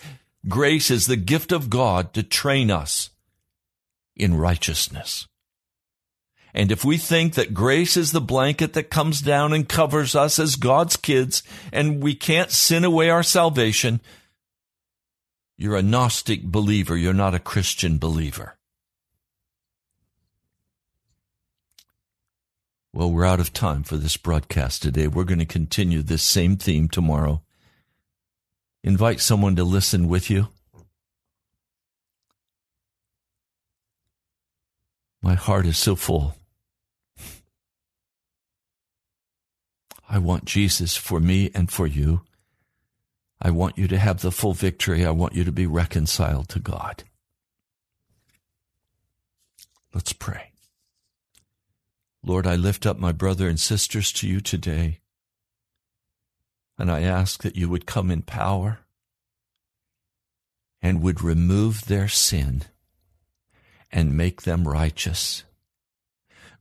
Grace 0.48 0.90
is 0.90 1.06
the 1.06 1.16
gift 1.16 1.52
of 1.52 1.70
God 1.70 2.12
to 2.14 2.22
train 2.22 2.70
us 2.70 3.10
in 4.16 4.34
righteousness. 4.34 5.26
And 6.54 6.70
if 6.70 6.84
we 6.84 6.98
think 6.98 7.34
that 7.34 7.52
grace 7.52 7.96
is 7.96 8.12
the 8.12 8.20
blanket 8.20 8.74
that 8.74 8.90
comes 8.90 9.20
down 9.20 9.52
and 9.52 9.68
covers 9.68 10.14
us 10.14 10.38
as 10.38 10.54
God's 10.54 10.96
kids 10.96 11.42
and 11.72 12.00
we 12.00 12.14
can't 12.14 12.52
sin 12.52 12.84
away 12.84 13.10
our 13.10 13.24
salvation, 13.24 14.00
you're 15.56 15.76
a 15.76 15.82
Gnostic 15.82 16.44
believer. 16.44 16.96
You're 16.96 17.12
not 17.12 17.34
a 17.34 17.40
Christian 17.40 17.98
believer. 17.98 18.56
Well, 22.94 23.10
we're 23.10 23.24
out 23.24 23.40
of 23.40 23.52
time 23.52 23.82
for 23.82 23.96
this 23.96 24.16
broadcast 24.16 24.80
today. 24.80 25.08
We're 25.08 25.24
going 25.24 25.40
to 25.40 25.44
continue 25.44 26.00
this 26.00 26.22
same 26.22 26.56
theme 26.56 26.86
tomorrow. 26.86 27.42
Invite 28.84 29.20
someone 29.20 29.56
to 29.56 29.64
listen 29.64 30.06
with 30.06 30.30
you. 30.30 30.46
My 35.20 35.34
heart 35.34 35.66
is 35.66 35.76
so 35.76 35.96
full. 35.96 36.36
I 40.08 40.18
want 40.18 40.44
Jesus 40.44 40.96
for 40.96 41.18
me 41.18 41.50
and 41.52 41.72
for 41.72 41.88
you. 41.88 42.20
I 43.42 43.50
want 43.50 43.76
you 43.76 43.88
to 43.88 43.98
have 43.98 44.20
the 44.20 44.30
full 44.30 44.54
victory. 44.54 45.04
I 45.04 45.10
want 45.10 45.34
you 45.34 45.42
to 45.42 45.50
be 45.50 45.66
reconciled 45.66 46.48
to 46.50 46.60
God. 46.60 47.02
Let's 49.92 50.12
pray. 50.12 50.53
Lord, 52.26 52.46
I 52.46 52.56
lift 52.56 52.86
up 52.86 52.98
my 52.98 53.12
brother 53.12 53.48
and 53.48 53.60
sisters 53.60 54.10
to 54.12 54.26
you 54.26 54.40
today. 54.40 55.00
And 56.78 56.90
I 56.90 57.02
ask 57.02 57.42
that 57.42 57.56
you 57.56 57.68
would 57.68 57.86
come 57.86 58.10
in 58.10 58.22
power 58.22 58.80
and 60.80 61.02
would 61.02 61.22
remove 61.22 61.84
their 61.84 62.08
sin 62.08 62.62
and 63.92 64.16
make 64.16 64.42
them 64.42 64.66
righteous, 64.66 65.44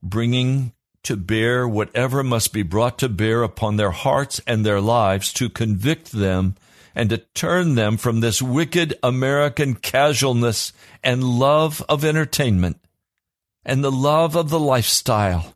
bringing 0.02 0.74
to 1.04 1.16
bear 1.16 1.68
whatever 1.68 2.24
must 2.24 2.54
be 2.54 2.64
brought 2.64 3.00
to 3.00 3.10
bear 3.10 3.42
upon 3.42 3.78
their 3.78 3.92
hearts 3.92 4.42
and 4.46 4.66
their 4.66 4.82
lives 4.82 5.32
to 5.34 5.50
convict 5.50 6.12
them 6.12 6.56
and 6.94 7.10
to 7.10 7.18
turn 7.18 7.76
them 7.76 7.98
from 7.98 8.20
this 8.20 8.42
wicked 8.42 8.98
American 9.02 9.76
casualness 9.76 10.74
and 11.04 11.24
love 11.24 11.84
of 11.90 12.06
entertainment 12.06 12.80
and 13.66 13.84
the 13.84 13.92
love 13.92 14.36
of 14.36 14.50
the 14.50 14.60
lifestyle. 14.60 15.56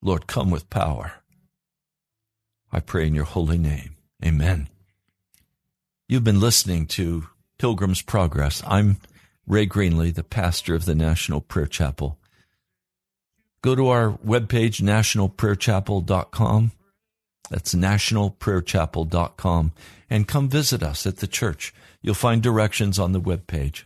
Lord, 0.00 0.26
come 0.26 0.50
with 0.50 0.70
power. 0.70 1.12
I 2.70 2.80
pray 2.80 3.06
in 3.06 3.14
your 3.14 3.24
holy 3.24 3.58
name. 3.58 3.96
Amen. 4.24 4.68
You've 6.08 6.24
been 6.24 6.40
listening 6.40 6.86
to 6.88 7.28
Pilgrim's 7.58 8.02
Progress. 8.02 8.62
I'm 8.66 8.98
Ray 9.46 9.66
Greenley, 9.66 10.14
the 10.14 10.24
pastor 10.24 10.74
of 10.74 10.84
the 10.84 10.94
National 10.94 11.40
Prayer 11.40 11.66
Chapel 11.66 12.18
go 13.62 13.74
to 13.74 13.88
our 13.88 14.10
webpage, 14.18 14.82
nationalprayerchapel.com. 14.82 16.72
That's 17.50 17.74
nationalprayerchapel.com 17.74 19.72
and 20.10 20.28
come 20.28 20.48
visit 20.48 20.82
us 20.82 21.06
at 21.06 21.18
the 21.18 21.26
church. 21.26 21.72
You'll 22.02 22.14
find 22.14 22.42
directions 22.42 22.98
on 22.98 23.12
the 23.12 23.20
webpage. 23.20 23.84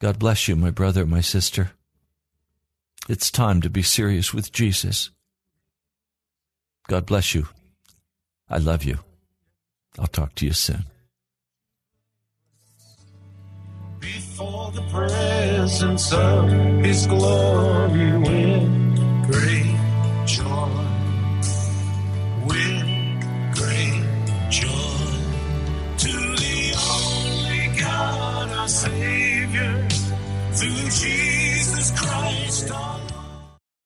God 0.00 0.18
bless 0.18 0.48
you, 0.48 0.56
my 0.56 0.70
brother, 0.70 1.06
my 1.06 1.20
sister. 1.20 1.72
It's 3.08 3.30
time 3.30 3.60
to 3.62 3.70
be 3.70 3.82
serious 3.82 4.34
with 4.34 4.52
Jesus. 4.52 5.10
God 6.88 7.06
bless 7.06 7.34
you. 7.34 7.48
I 8.48 8.58
love 8.58 8.84
you. 8.84 8.98
I'll 9.98 10.06
talk 10.06 10.34
to 10.36 10.46
you 10.46 10.52
soon. 10.52 10.84
before 14.40 14.70
the 14.72 14.80
presence 14.90 16.12
of 16.14 16.48
his 16.82 17.06
glory 17.06 18.10